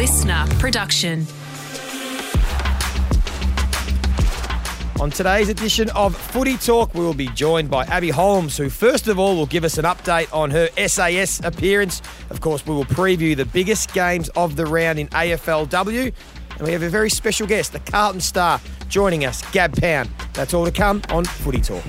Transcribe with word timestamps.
listener 0.00 0.46
production. 0.58 1.26
On 4.98 5.10
today's 5.10 5.50
edition 5.50 5.90
of 5.90 6.16
Footy 6.16 6.56
Talk, 6.56 6.94
we 6.94 7.00
will 7.00 7.12
be 7.12 7.26
joined 7.28 7.70
by 7.70 7.84
Abbey 7.84 8.08
Holmes, 8.08 8.56
who 8.56 8.70
first 8.70 9.08
of 9.08 9.18
all 9.18 9.36
will 9.36 9.44
give 9.44 9.62
us 9.62 9.76
an 9.76 9.84
update 9.84 10.32
on 10.32 10.50
her 10.52 10.70
SAS 10.88 11.44
appearance. 11.44 12.00
Of 12.30 12.40
course, 12.40 12.64
we 12.64 12.74
will 12.74 12.86
preview 12.86 13.36
the 13.36 13.44
biggest 13.44 13.92
games 13.92 14.30
of 14.30 14.56
the 14.56 14.64
round 14.64 14.98
in 14.98 15.08
AFLW. 15.08 16.14
And 16.56 16.60
we 16.62 16.72
have 16.72 16.82
a 16.82 16.88
very 16.88 17.10
special 17.10 17.46
guest, 17.46 17.74
the 17.74 17.80
Carlton 17.80 18.22
star, 18.22 18.58
joining 18.88 19.26
us, 19.26 19.42
Gab 19.50 19.78
Pound. 19.78 20.08
That's 20.32 20.54
all 20.54 20.64
to 20.64 20.72
come 20.72 21.02
on 21.10 21.26
Footy 21.26 21.60
Talk. 21.60 21.84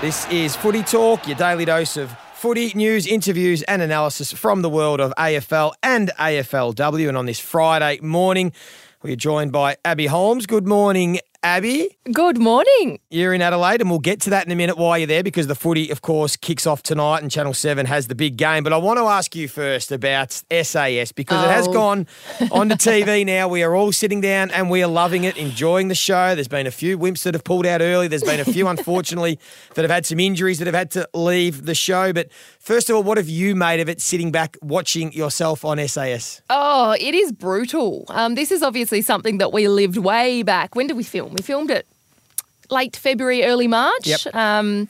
This 0.00 0.28
is 0.28 0.56
Footy 0.56 0.82
Talk, 0.82 1.28
your 1.28 1.36
daily 1.36 1.66
dose 1.66 1.96
of 1.96 2.12
footy 2.46 2.70
news, 2.76 3.08
interviews, 3.08 3.64
and 3.64 3.82
analysis 3.82 4.32
from 4.32 4.62
the 4.62 4.70
world 4.70 5.00
of 5.00 5.12
AFL 5.18 5.72
and 5.82 6.12
AFLW. 6.16 7.08
And 7.08 7.16
on 7.16 7.26
this 7.26 7.40
Friday 7.40 7.98
morning, 8.00 8.52
we 9.02 9.12
are 9.12 9.16
joined 9.16 9.50
by 9.50 9.78
Abbey 9.84 10.06
Holmes. 10.06 10.46
Good 10.46 10.64
morning, 10.64 11.18
Abbey. 11.42 11.96
Good 12.12 12.38
morning. 12.38 12.98
You're 13.10 13.34
in 13.34 13.42
Adelaide, 13.42 13.80
and 13.80 13.90
we'll 13.90 13.98
get 13.98 14.20
to 14.22 14.30
that 14.30 14.46
in 14.46 14.52
a 14.52 14.56
minute 14.56 14.76
why 14.76 14.98
you're 14.98 15.06
there 15.06 15.22
because 15.22 15.46
the 15.46 15.54
footy, 15.54 15.90
of 15.90 16.02
course, 16.02 16.36
kicks 16.36 16.66
off 16.66 16.82
tonight 16.82 17.22
and 17.22 17.30
Channel 17.30 17.54
7 17.54 17.86
has 17.86 18.08
the 18.08 18.14
big 18.14 18.36
game. 18.36 18.64
But 18.64 18.72
I 18.72 18.76
want 18.78 18.98
to 18.98 19.04
ask 19.04 19.34
you 19.36 19.48
first 19.48 19.92
about 19.92 20.32
SAS 20.50 21.12
because 21.12 21.44
it 21.44 21.48
has 21.50 21.68
Oh. 21.68 21.72
gone 21.72 22.06
on 22.50 22.68
the 22.68 22.74
TV 22.76 23.24
now. 23.24 23.48
We 23.48 23.62
are 23.62 23.74
all 23.74 23.92
sitting 23.92 24.20
down 24.20 24.50
and 24.50 24.70
we 24.70 24.82
are 24.82 24.88
loving 24.88 25.24
it, 25.24 25.36
enjoying 25.36 25.88
the 25.88 25.94
show. 25.94 26.34
There's 26.34 26.48
been 26.48 26.66
a 26.66 26.70
few 26.70 26.98
wimps 26.98 27.22
that 27.24 27.34
have 27.34 27.44
pulled 27.44 27.66
out 27.66 27.80
early. 27.80 28.08
There's 28.08 28.22
been 28.24 28.40
a 28.40 28.44
few, 28.44 28.66
unfortunately, 28.76 29.38
that 29.74 29.82
have 29.82 29.90
had 29.90 30.06
some 30.06 30.20
injuries 30.20 30.58
that 30.58 30.66
have 30.66 30.74
had 30.74 30.90
to 30.92 31.08
leave 31.14 31.66
the 31.66 31.74
show. 31.74 32.12
But 32.12 32.28
first 32.58 32.90
of 32.90 32.96
all, 32.96 33.02
what 33.02 33.18
have 33.18 33.28
you 33.28 33.54
made 33.54 33.80
of 33.80 33.88
it 33.88 34.00
sitting 34.00 34.30
back 34.32 34.56
watching 34.62 35.12
yourself 35.12 35.64
on 35.64 35.78
SAS? 35.88 36.40
Oh, 36.50 36.96
it 36.98 37.14
is 37.14 37.32
brutal. 37.32 38.04
Um, 38.08 38.34
this 38.34 38.50
is 38.50 38.62
obviously 38.62 39.02
something 39.02 39.38
that 39.38 39.52
we 39.52 39.68
lived 39.68 39.96
way 39.96 40.42
back. 40.42 40.74
When 40.74 40.86
did 40.86 40.96
we 40.96 41.02
film? 41.02 41.35
We 41.36 41.42
filmed 41.42 41.70
it 41.70 41.86
late 42.70 42.96
February, 42.96 43.44
early 43.44 43.68
March. 43.68 44.06
Yep. 44.06 44.34
Um, 44.34 44.88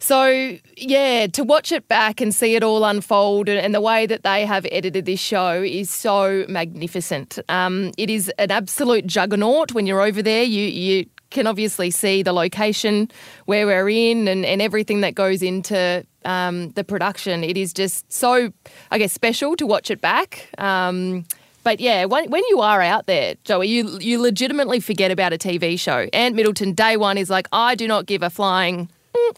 so 0.00 0.56
yeah, 0.76 1.26
to 1.28 1.44
watch 1.44 1.72
it 1.72 1.88
back 1.88 2.20
and 2.20 2.34
see 2.34 2.54
it 2.54 2.62
all 2.62 2.84
unfold 2.84 3.48
and, 3.48 3.58
and 3.58 3.74
the 3.74 3.80
way 3.80 4.06
that 4.06 4.22
they 4.22 4.46
have 4.46 4.66
edited 4.70 5.06
this 5.06 5.20
show 5.20 5.62
is 5.62 5.90
so 5.90 6.44
magnificent. 6.48 7.38
Um, 7.48 7.92
it 7.98 8.08
is 8.10 8.30
an 8.38 8.50
absolute 8.50 9.06
juggernaut. 9.06 9.72
When 9.72 9.86
you're 9.86 10.00
over 10.00 10.22
there, 10.22 10.44
you 10.44 10.66
you 10.66 11.06
can 11.30 11.46
obviously 11.46 11.90
see 11.90 12.22
the 12.22 12.32
location 12.32 13.10
where 13.44 13.66
we're 13.66 13.88
in 13.88 14.28
and, 14.28 14.46
and 14.46 14.62
everything 14.62 15.02
that 15.02 15.14
goes 15.14 15.42
into 15.42 16.04
um, 16.24 16.70
the 16.70 16.84
production. 16.84 17.44
It 17.44 17.56
is 17.56 17.72
just 17.72 18.10
so, 18.10 18.50
I 18.90 18.98
guess, 18.98 19.12
special 19.12 19.54
to 19.56 19.66
watch 19.66 19.90
it 19.90 20.00
back. 20.00 20.48
Um, 20.56 21.26
but 21.68 21.80
yeah, 21.80 22.06
when, 22.06 22.30
when 22.30 22.42
you 22.48 22.62
are 22.62 22.80
out 22.80 23.04
there, 23.04 23.34
Joey, 23.44 23.68
you 23.68 23.98
you 23.98 24.22
legitimately 24.22 24.80
forget 24.80 25.10
about 25.10 25.34
a 25.34 25.36
TV 25.36 25.78
show. 25.78 26.08
Ant 26.14 26.34
Middleton, 26.34 26.72
day 26.72 26.96
one, 26.96 27.18
is 27.18 27.28
like, 27.28 27.46
I 27.52 27.74
do 27.74 27.86
not 27.86 28.06
give 28.06 28.22
a 28.22 28.30
flying 28.30 28.88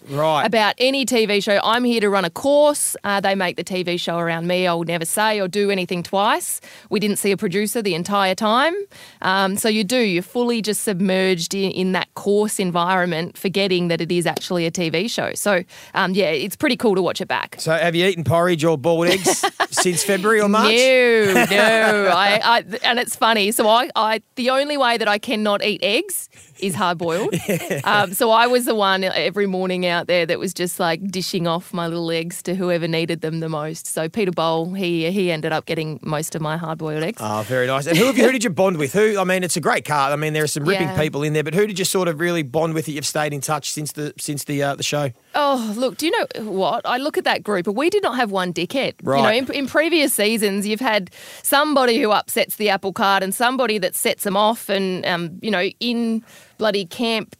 Right. 0.09 0.45
about 0.45 0.75
any 0.79 1.07
TV 1.07 1.43
show. 1.43 1.61
I'm 1.63 1.85
here 1.85 2.01
to 2.01 2.09
run 2.09 2.25
a 2.25 2.31
course. 2.31 2.97
Uh, 3.05 3.21
they 3.21 3.35
make 3.35 3.57
the 3.57 3.65
TV 3.65 3.99
show 3.99 4.19
around 4.19 4.47
me. 4.47 4.67
I 4.67 4.75
will 4.75 4.85
never 4.85 5.05
say 5.05 5.41
or 5.41 5.49
do 5.49 5.71
anything 5.71 6.03
twice. 6.03 6.61
We 6.91 7.01
didn't 7.01 7.17
see 7.17 7.31
a 7.33 7.37
producer 7.37 7.83
the 7.83 7.95
entire 7.95 8.35
time. 8.35 8.75
Um, 9.23 9.57
so 9.57 9.69
you 9.69 9.85
do, 9.85 9.99
you're 9.99 10.23
fully 10.23 10.63
just 10.63 10.83
submerged 10.83 11.55
in, 11.55 11.71
in 11.73 11.93
that 11.93 12.13
course 12.15 12.59
environment, 12.59 13.37
forgetting 13.37 13.89
that 13.89 14.01
it 14.01 14.11
is 14.11 14.27
actually 14.27 14.67
a 14.67 14.71
TV 14.71 15.11
show. 15.11 15.33
So 15.35 15.63
um, 15.95 16.13
yeah, 16.15 16.31
it's 16.31 16.57
pretty 16.57 16.77
cool 16.77 16.95
to 16.95 17.03
watch 17.03 17.21
it 17.21 17.29
back. 17.29 17.57
so 17.59 17.73
have 17.73 17.95
you 17.95 18.07
eaten 18.07 18.25
porridge 18.25 18.65
or 18.65 18.77
boiled 18.79 19.09
eggs 19.09 19.45
since 19.71 20.03
February 20.03 20.41
or 20.41 20.49
March? 20.49 20.71
No, 20.73 21.35
no. 21.51 22.11
I, 22.13 22.41
I, 22.43 22.65
and 22.85 22.99
it's 22.99 23.17
funny. 23.17 23.53
So 23.53 23.69
I, 23.69 23.91
I, 23.97 24.23
the 24.35 24.51
only 24.51 24.77
way 24.77 24.97
that 24.99 25.09
I 25.09 25.19
cannot 25.19 25.65
eat 25.65 25.81
eggs 25.83 26.29
is 26.63 26.75
hard 26.75 26.99
boiled. 26.99 27.35
Um, 27.85 28.13
so 28.13 28.31
I 28.31 28.47
was 28.47 28.65
the 28.67 28.75
one 28.75 29.05
every 29.05 29.47
morning 29.47 29.87
out 29.87 30.07
there 30.07 30.27
that 30.27 30.39
was 30.39 30.53
just 30.53 30.79
like 30.79 31.03
dishing 31.11 31.47
off 31.47 31.73
my 31.73 31.87
little 31.87 32.11
eggs 32.11 32.43
to 32.43 32.55
whoever 32.55 32.87
needed 32.87 33.21
them 33.23 33.41
the 33.41 33.49
most. 33.49 33.87
So 33.87 34.09
Peter 34.09 34.31
Bol, 34.31 34.75
he 34.75 35.11
he 35.11 35.31
ended 35.31 35.53
up 35.53 35.67
getting 35.67 35.99
most 36.03 36.35
of 36.35 36.43
my 36.43 36.57
hard 36.57 36.79
boiled 36.79 37.03
eggs. 37.03 37.19
Oh, 37.21 37.43
very 37.47 37.67
nice. 37.67 37.87
And 37.87 37.97
who 37.97 38.05
have 38.07 38.17
you, 38.19 38.25
who 38.25 38.33
did 38.33 38.45
you 38.45 38.51
bond 38.51 38.77
with? 38.77 38.93
Who? 38.93 39.19
I 39.19 39.25
mean, 39.25 39.43
it's 39.45 39.57
a 39.57 39.61
great 39.61 39.85
card. 39.85 40.13
I 40.13 40.17
mean, 40.17 40.33
there 40.33 40.45
are 40.45 40.49
some 40.49 40.65
ripping 40.65 40.89
Yeah. 40.89 40.99
people 41.01 41.23
in 41.23 41.33
there, 41.33 41.43
but 41.45 41.55
who 41.55 41.67
did 41.67 41.79
you 41.79 41.85
sort 41.85 42.09
of 42.09 42.21
really 42.21 42.43
bond 42.43 42.75
with 42.75 42.87
that 42.87 42.93
you've 42.93 43.07
stayed 43.07 43.33
in 43.33 43.41
touch 43.41 43.71
since 43.73 43.93
the 43.93 44.13
since 44.19 44.45
the 44.45 44.63
uh, 44.63 44.75
the 44.75 44.83
show? 44.83 45.11
Oh, 45.35 45.75
look, 45.77 45.97
do 45.97 46.07
you 46.07 46.13
know 46.13 46.51
what? 46.51 46.83
I 46.85 46.99
look 46.99 47.17
at 47.19 47.25
that 47.25 47.43
group, 47.43 47.67
and 47.67 47.77
we 47.77 47.89
did 47.91 48.03
not 48.03 48.17
have 48.17 48.31
one 48.31 48.53
dickhead. 48.53 48.95
Right. 49.03 49.17
You 49.19 49.23
know, 49.43 49.53
in, 49.53 49.61
in 49.65 49.67
previous 49.69 50.13
seasons, 50.15 50.67
you've 50.67 50.81
had 50.81 51.11
somebody 51.43 52.01
who 52.01 52.11
upsets 52.11 52.57
the 52.57 52.69
apple 52.69 52.93
cart 52.93 53.23
and 53.23 53.35
somebody 53.35 53.79
that 53.79 53.95
sets 53.95 54.25
them 54.25 54.37
off, 54.37 54.69
and, 54.69 55.05
um, 55.07 55.39
you 55.41 55.51
know, 55.51 55.71
in 55.81 56.23
bloody 56.61 56.85
camp, 56.85 57.37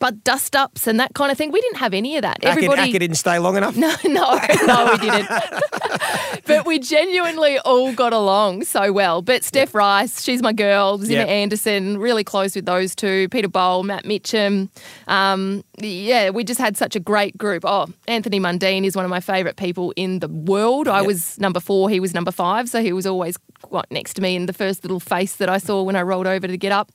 but 0.00 0.24
dust 0.24 0.56
ups 0.56 0.88
and 0.88 0.98
that 0.98 1.14
kind 1.14 1.30
of 1.30 1.38
thing. 1.38 1.52
We 1.52 1.60
didn't 1.60 1.78
have 1.78 1.94
any 1.94 2.16
of 2.16 2.22
that. 2.22 2.44
Acker, 2.44 2.74
Acker 2.74 2.98
didn't 2.98 3.14
stay 3.14 3.38
long 3.38 3.56
enough. 3.56 3.76
No, 3.76 3.94
no, 4.04 4.38
no, 4.66 4.88
we 4.90 4.98
didn't. 5.08 5.30
but 6.46 6.66
we 6.66 6.80
genuinely 6.80 7.60
all 7.60 7.94
got 7.94 8.12
along 8.12 8.64
so 8.64 8.92
well. 8.92 9.22
But 9.22 9.44
Steph 9.44 9.72
Rice, 9.72 10.20
she's 10.20 10.42
my 10.42 10.52
girl. 10.52 10.98
Zimmer 10.98 11.20
Yep. 11.20 11.28
Anderson, 11.28 11.98
really 11.98 12.24
close 12.24 12.56
with 12.56 12.66
those 12.66 12.96
two. 12.96 13.28
Peter 13.28 13.48
Bol, 13.48 13.84
Matt 13.84 14.04
Mitcham. 14.04 14.68
Um, 15.06 15.64
yeah, 15.78 16.30
we 16.30 16.42
just 16.42 16.60
had 16.60 16.76
such 16.76 16.96
a 16.96 17.00
great 17.00 17.38
group. 17.38 17.62
Oh, 17.64 17.86
Anthony 18.08 18.40
Mundine 18.40 18.84
is 18.84 18.96
one 18.96 19.04
of 19.04 19.10
my 19.10 19.20
favourite 19.20 19.56
people 19.56 19.92
in 19.94 20.18
the 20.18 20.28
world. 20.28 20.88
I 20.88 21.02
was 21.02 21.38
number 21.38 21.60
four, 21.60 21.88
he 21.88 22.00
was 22.00 22.12
number 22.12 22.32
five, 22.32 22.68
so 22.68 22.82
he 22.82 22.92
was 22.92 23.06
always 23.06 23.36
quite 23.74 23.90
next 23.90 24.14
to 24.14 24.22
me 24.22 24.36
and 24.36 24.48
the 24.48 24.52
first 24.52 24.84
little 24.84 25.00
face 25.00 25.34
that 25.34 25.48
I 25.48 25.58
saw 25.58 25.82
when 25.82 25.96
I 25.96 26.02
rolled 26.02 26.28
over 26.28 26.46
to 26.46 26.56
get 26.56 26.70
up 26.70 26.92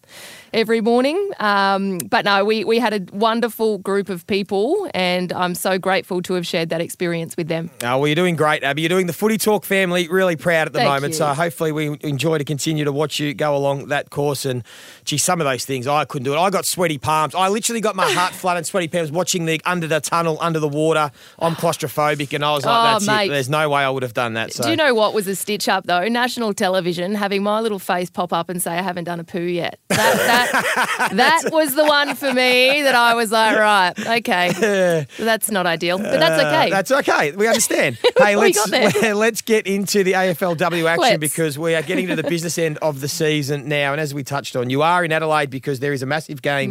every 0.54 0.80
morning. 0.80 1.32
Um, 1.38 1.98
but 1.98 2.24
no, 2.24 2.46
we, 2.46 2.64
we 2.64 2.80
had 2.80 2.94
a 2.94 3.14
wonderful 3.14 3.80
group 3.80 4.08
of 4.08 4.26
people, 4.28 4.90
and 4.94 5.34
I'm 5.34 5.56
so 5.56 5.78
grateful 5.78 6.22
to 6.22 6.36
have 6.36 6.48
shared 6.48 6.70
that 6.70 6.80
experience 6.80 7.36
with 7.36 7.50
them. 7.50 7.70
Oh, 7.84 7.98
well, 7.98 8.08
you're 8.08 8.16
doing 8.16 8.38
great, 8.38 8.64
Abbey. 8.64 8.84
You're 8.84 8.88
doing 8.88 9.08
the 9.08 9.14
Footy 9.14 9.38
Talk 9.38 9.66
family 9.66 10.08
really 10.08 10.38
proud 10.38 10.68
at 10.68 10.74
the 10.74 10.80
Thank 10.80 10.90
moment. 10.90 11.12
you. 11.16 11.18
So 11.18 11.34
hopefully 11.34 11.74
we 11.74 11.98
enjoy 12.00 12.38
to 12.38 12.46
continue 12.46 12.86
to 12.86 12.94
watch 12.94 13.20
you 13.20 13.34
go 13.34 13.58
along 13.58 13.90
that 13.90 14.10
course. 14.10 14.46
And 14.46 14.64
gee, 15.04 15.18
some 15.18 15.42
of 15.42 15.46
those 15.46 15.66
things 15.66 15.86
I 15.86 16.06
couldn't 16.06 16.24
do 16.24 16.34
it. 16.34 16.38
I 16.38 16.50
got 16.50 16.66
sweaty 16.66 16.98
palms. 16.98 17.36
I 17.36 17.50
literally 17.50 17.82
got 17.82 17.98
my 17.98 18.10
heart 18.10 18.34
flooded, 18.42 18.66
sweaty 18.66 18.88
palms 18.88 19.12
watching 19.12 19.44
the 19.48 19.60
under 19.66 19.86
the 19.86 20.00
tunnel, 20.00 20.38
under 20.40 20.62
the 20.62 20.70
water. 20.70 21.12
I'm 21.40 21.56
claustrophobic, 21.56 22.34
and 22.34 22.46
I 22.46 22.54
was 22.54 22.64
like, 22.64 22.80
Oh, 22.80 22.94
that's 22.94 23.06
mate. 23.06 23.26
it. 23.26 23.32
There's 23.34 23.50
no 23.50 23.68
way 23.70 23.82
I 23.84 23.90
would 23.90 24.04
have 24.04 24.14
done 24.14 24.36
that. 24.36 24.54
So. 24.54 24.64
Do 24.64 24.70
you 24.70 24.78
know 24.78 24.94
what 24.94 25.14
was 25.14 25.28
a 25.28 25.36
stitch 25.36 25.68
up 25.68 25.84
though? 25.84 26.08
National 26.08 26.54
television 26.54 26.69
having 26.74 27.44
my 27.44 27.60
little 27.62 27.80
face 27.80 28.10
pop 28.10 28.32
up 28.34 28.50
and 28.50 28.62
say 28.62 28.72
I 28.72 28.82
haven't 28.82 29.06
done 29.06 29.20
a 29.20 29.24
poo 29.24 29.40
yet. 29.42 29.80
That 29.90 29.98
that, 30.18 31.10
that 31.14 31.50
was 31.52 31.76
the 31.76 31.86
one 31.86 32.16
for 32.16 32.34
me 32.34 32.82
that 32.84 32.96
I 32.96 33.14
was 33.16 33.32
like, 33.32 33.58
right, 33.58 33.94
okay, 34.18 35.06
that's 35.18 35.52
not 35.52 35.66
ideal, 35.66 35.98
but 35.98 36.20
that's 36.20 36.42
Uh, 36.44 36.48
okay. 36.48 36.70
that's 36.70 36.92
okay. 36.92 37.32
We 37.32 37.48
understand. 37.48 37.98
hey, 38.18 38.36
let's 38.36 38.72
let's 39.04 39.42
get 39.42 39.68
into 39.68 40.04
the 40.04 40.14
AFLW 40.14 40.86
action 40.88 41.02
Let's. 41.02 41.18
because 41.20 41.58
we 41.60 41.76
are 41.76 41.82
getting 41.82 42.08
to 42.08 42.16
the 42.16 42.24
business 42.24 42.58
end 42.58 42.78
of 42.82 43.02
the 43.02 43.08
season 43.08 43.68
now. 43.68 43.92
And 43.92 44.02
as 44.02 44.14
we 44.14 44.24
touched 44.24 44.56
on, 44.56 44.70
you 44.70 44.82
are 44.82 45.04
in 45.04 45.12
Adelaide 45.12 45.50
because 45.50 45.80
there 45.80 45.94
is 45.94 46.02
a 46.02 46.06
massive 46.06 46.42
game 46.42 46.70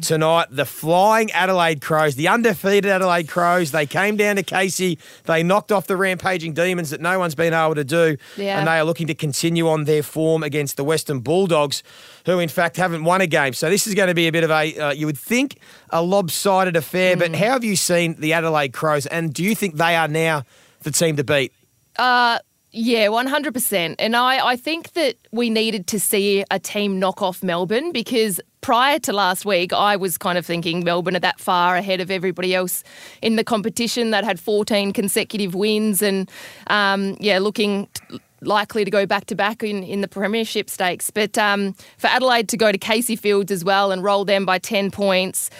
Mm. 0.00 0.06
tonight. 0.06 0.46
The 0.50 0.64
Flying 0.64 1.30
Adelaide 1.32 1.80
Crows, 1.80 2.14
the 2.14 2.28
undefeated 2.28 2.86
Adelaide 2.86 3.28
Crows, 3.28 3.72
they 3.72 3.86
came 3.86 4.16
down 4.16 4.36
to 4.36 4.42
Casey. 4.42 4.98
They 5.24 5.42
knocked 5.42 5.72
off 5.72 5.86
the 5.86 5.96
rampaging 5.96 6.52
demons 6.54 6.90
that 6.90 7.00
no 7.00 7.18
one's 7.18 7.34
been 7.34 7.52
able 7.52 7.74
to 7.74 7.84
do, 7.84 8.16
Yeah. 8.36 8.58
and 8.58 8.66
they 8.68 8.78
are 8.78 8.84
looking 8.84 9.06
to 9.08 9.14
continue 9.14 9.29
on 9.32 9.84
their 9.84 10.02
form 10.02 10.42
against 10.42 10.76
the 10.76 10.84
Western 10.84 11.20
Bulldogs, 11.20 11.82
who 12.26 12.38
in 12.38 12.48
fact 12.48 12.76
haven't 12.76 13.04
won 13.04 13.20
a 13.20 13.26
game. 13.26 13.52
So 13.52 13.70
this 13.70 13.86
is 13.86 13.94
going 13.94 14.08
to 14.08 14.14
be 14.14 14.28
a 14.28 14.32
bit 14.32 14.44
of 14.44 14.50
a, 14.50 14.78
uh, 14.78 14.92
you 14.92 15.06
would 15.06 15.18
think, 15.18 15.58
a 15.90 16.02
lopsided 16.02 16.76
affair. 16.76 17.16
But 17.16 17.34
how 17.34 17.52
have 17.52 17.64
you 17.64 17.76
seen 17.76 18.14
the 18.20 18.32
Adelaide 18.32 18.72
Crows, 18.72 19.06
and 19.06 19.32
do 19.32 19.42
you 19.42 19.54
think 19.54 19.76
they 19.76 19.96
are 19.96 20.08
now 20.08 20.44
the 20.82 20.90
team 20.90 21.16
to 21.16 21.24
beat? 21.24 21.52
Uh, 21.96 22.38
Yeah, 22.72 23.08
100%. 23.08 23.96
And 23.98 24.14
I, 24.14 24.46
I 24.46 24.56
think 24.56 24.92
that 24.92 25.16
we 25.32 25.50
needed 25.50 25.88
to 25.88 25.98
see 25.98 26.44
a 26.50 26.58
team 26.60 27.00
knock 27.00 27.20
off 27.20 27.42
Melbourne 27.42 27.90
because 27.90 28.40
prior 28.60 28.98
to 29.00 29.12
last 29.12 29.44
week, 29.44 29.72
I 29.72 29.96
was 29.96 30.18
kind 30.18 30.36
of 30.38 30.44
thinking 30.46 30.84
Melbourne 30.84 31.16
are 31.16 31.20
that 31.20 31.40
far 31.40 31.76
ahead 31.76 32.00
of 32.00 32.10
everybody 32.10 32.54
else 32.54 32.82
in 33.22 33.36
the 33.36 33.44
competition 33.44 34.10
that 34.10 34.24
had 34.24 34.38
14 34.40 34.92
consecutive 34.92 35.54
wins 35.54 36.02
and, 36.02 36.30
um, 36.68 37.16
yeah, 37.20 37.38
looking. 37.38 37.88
T- 37.94 38.20
likely 38.42 38.86
to 38.86 38.90
go 38.90 39.04
back 39.04 39.26
to 39.26 39.34
back 39.34 39.62
in, 39.62 39.82
in 39.82 40.00
the 40.00 40.08
premiership 40.08 40.70
stakes. 40.70 41.10
But 41.10 41.36
um, 41.36 41.74
for 41.98 42.06
Adelaide 42.06 42.48
to 42.48 42.56
go 42.56 42.72
to 42.72 42.78
Casey 42.78 43.14
Fields 43.14 43.52
as 43.52 43.62
well 43.66 43.92
and 43.92 44.02
roll 44.02 44.24
them 44.24 44.46
by 44.46 44.58
10 44.58 44.90
points, 44.90 45.50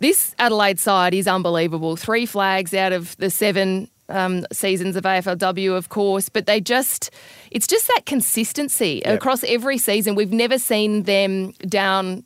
this 0.00 0.34
Adelaide 0.38 0.78
side 0.78 1.14
is 1.14 1.26
unbelievable. 1.26 1.96
Three 1.96 2.26
flags 2.26 2.74
out 2.74 2.92
of 2.92 3.16
the 3.16 3.30
seven 3.30 3.88
um, 4.10 4.44
seasons 4.52 4.96
of 4.96 5.04
AFLW, 5.04 5.74
of 5.74 5.88
course, 5.88 6.28
but 6.28 6.44
they 6.44 6.60
just, 6.60 7.10
it's 7.50 7.66
just 7.66 7.86
that 7.88 8.02
consistency 8.04 9.00
Yep. 9.06 9.16
across 9.16 9.42
every 9.44 9.78
season. 9.78 10.14
We've 10.14 10.30
never 10.30 10.58
seen 10.58 11.04
them 11.04 11.52
down, 11.66 12.22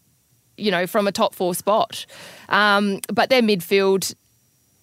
you 0.60 0.70
know, 0.70 0.86
from 0.86 1.06
a 1.06 1.12
top 1.12 1.34
four 1.34 1.54
spot. 1.54 2.06
Um, 2.48 3.00
but 3.12 3.30
their 3.30 3.42
midfield 3.42 4.14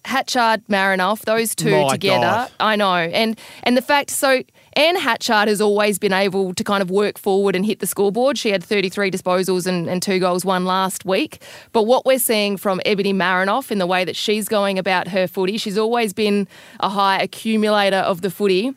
Hatchard, 0.04 0.64
Marinoff, 0.68 1.22
those 1.22 1.54
two 1.54 1.70
My 1.70 1.90
together. 1.90 2.20
God. 2.20 2.50
I 2.60 2.76
know, 2.76 2.94
and 2.94 3.38
and 3.62 3.76
the 3.76 3.82
fact 3.82 4.10
so. 4.10 4.42
Anne 4.74 4.94
Hatchard 4.94 5.48
has 5.48 5.60
always 5.60 5.98
been 5.98 6.12
able 6.12 6.54
to 6.54 6.62
kind 6.62 6.82
of 6.82 6.88
work 6.88 7.18
forward 7.18 7.56
and 7.56 7.66
hit 7.66 7.80
the 7.80 7.86
scoreboard. 7.86 8.38
She 8.38 8.50
had 8.50 8.62
33 8.62 9.10
disposals 9.10 9.66
and, 9.66 9.88
and 9.88 10.00
two 10.00 10.20
goals, 10.20 10.44
one 10.44 10.66
last 10.66 11.04
week. 11.04 11.42
But 11.72 11.84
what 11.84 12.06
we're 12.06 12.20
seeing 12.20 12.56
from 12.56 12.80
Ebony 12.86 13.12
Marinoff 13.12 13.72
in 13.72 13.78
the 13.78 13.88
way 13.88 14.04
that 14.04 14.14
she's 14.14 14.46
going 14.46 14.78
about 14.78 15.08
her 15.08 15.26
footy, 15.26 15.56
she's 15.56 15.78
always 15.78 16.12
been 16.12 16.46
a 16.78 16.88
high 16.88 17.18
accumulator 17.18 17.96
of 17.96 18.20
the 18.20 18.30
footy. 18.30 18.72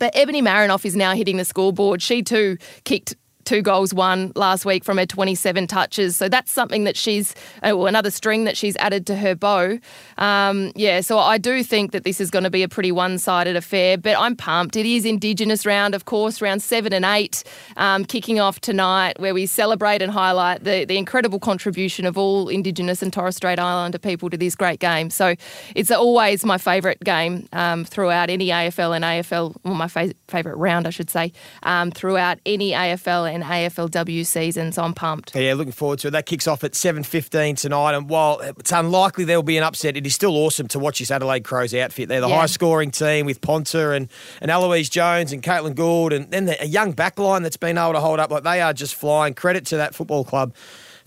But 0.00 0.10
Ebony 0.16 0.42
Marinoff 0.42 0.84
is 0.84 0.96
now 0.96 1.14
hitting 1.14 1.36
the 1.36 1.44
scoreboard. 1.44 2.02
She 2.02 2.24
too 2.24 2.58
kicked 2.84 3.14
two 3.50 3.62
goals, 3.62 3.92
one 3.92 4.30
last 4.36 4.64
week 4.64 4.84
from 4.84 4.96
her 4.96 5.04
27 5.04 5.66
touches. 5.66 6.16
So 6.16 6.28
that's 6.28 6.52
something 6.52 6.84
that 6.84 6.96
she's, 6.96 7.34
uh, 7.64 7.76
well, 7.76 7.88
another 7.88 8.12
string 8.12 8.44
that 8.44 8.56
she's 8.56 8.76
added 8.76 9.08
to 9.08 9.16
her 9.16 9.34
bow. 9.34 9.80
Um, 10.18 10.70
yeah, 10.76 11.00
so 11.00 11.18
I 11.18 11.36
do 11.36 11.64
think 11.64 11.90
that 11.90 12.04
this 12.04 12.20
is 12.20 12.30
going 12.30 12.44
to 12.44 12.50
be 12.50 12.62
a 12.62 12.68
pretty 12.68 12.92
one 12.92 13.18
sided 13.18 13.56
affair, 13.56 13.98
but 13.98 14.16
I'm 14.16 14.36
pumped. 14.36 14.76
It 14.76 14.86
is 14.86 15.04
Indigenous 15.04 15.66
round, 15.66 15.96
of 15.96 16.04
course, 16.04 16.40
round 16.40 16.62
seven 16.62 16.92
and 16.92 17.04
eight, 17.04 17.42
um, 17.76 18.04
kicking 18.04 18.38
off 18.38 18.60
tonight, 18.60 19.18
where 19.18 19.34
we 19.34 19.46
celebrate 19.46 20.00
and 20.00 20.12
highlight 20.12 20.62
the, 20.62 20.84
the 20.84 20.96
incredible 20.96 21.40
contribution 21.40 22.06
of 22.06 22.16
all 22.16 22.48
Indigenous 22.48 23.02
and 23.02 23.12
Torres 23.12 23.34
Strait 23.34 23.58
Islander 23.58 23.98
people 23.98 24.30
to 24.30 24.36
this 24.36 24.54
great 24.54 24.78
game. 24.78 25.10
So 25.10 25.34
it's 25.74 25.90
always 25.90 26.44
my 26.44 26.56
favourite 26.56 27.00
game 27.00 27.48
um, 27.52 27.84
throughout 27.84 28.30
any 28.30 28.50
AFL 28.50 28.94
and 28.94 29.04
AFL, 29.04 29.56
well, 29.64 29.74
my 29.74 29.88
fa- 29.88 30.14
favourite 30.28 30.56
round, 30.56 30.86
I 30.86 30.90
should 30.90 31.10
say, 31.10 31.32
um, 31.64 31.90
throughout 31.90 32.38
any 32.46 32.70
AFL 32.70 33.28
and 33.34 33.39
AFLW 33.42 34.24
season. 34.26 34.72
So 34.72 34.82
I'm 34.82 34.94
pumped. 34.94 35.34
Yeah, 35.34 35.54
looking 35.54 35.72
forward 35.72 35.98
to 36.00 36.08
it. 36.08 36.10
That 36.12 36.26
kicks 36.26 36.46
off 36.46 36.64
at 36.64 36.72
7.15 36.72 37.56
tonight. 37.58 37.94
And 37.94 38.08
while 38.08 38.40
it's 38.40 38.72
unlikely 38.72 39.24
there'll 39.24 39.42
be 39.42 39.56
an 39.56 39.64
upset, 39.64 39.96
it 39.96 40.06
is 40.06 40.14
still 40.14 40.36
awesome 40.36 40.68
to 40.68 40.78
watch 40.78 40.98
this 40.98 41.10
Adelaide 41.10 41.44
Crows 41.44 41.74
outfit. 41.74 42.08
They're 42.08 42.20
the 42.20 42.28
Yeah. 42.28 42.40
high-scoring 42.40 42.90
team 42.90 43.26
with 43.26 43.40
Ponter 43.40 43.92
and, 43.92 44.08
and 44.40 44.50
Eloise 44.50 44.88
Jones 44.88 45.32
and 45.32 45.42
Caitlin 45.42 45.74
Gould 45.74 46.12
and 46.12 46.30
then 46.30 46.46
the, 46.46 46.62
a 46.62 46.66
young 46.66 46.92
backline 46.94 47.42
that's 47.42 47.56
been 47.56 47.78
able 47.78 47.92
to 47.94 48.00
hold 48.00 48.20
up. 48.20 48.30
Like 48.30 48.44
They 48.44 48.60
are 48.60 48.72
just 48.72 48.94
flying. 48.94 49.34
Credit 49.34 49.64
to 49.66 49.76
that 49.76 49.94
football 49.94 50.24
club 50.24 50.52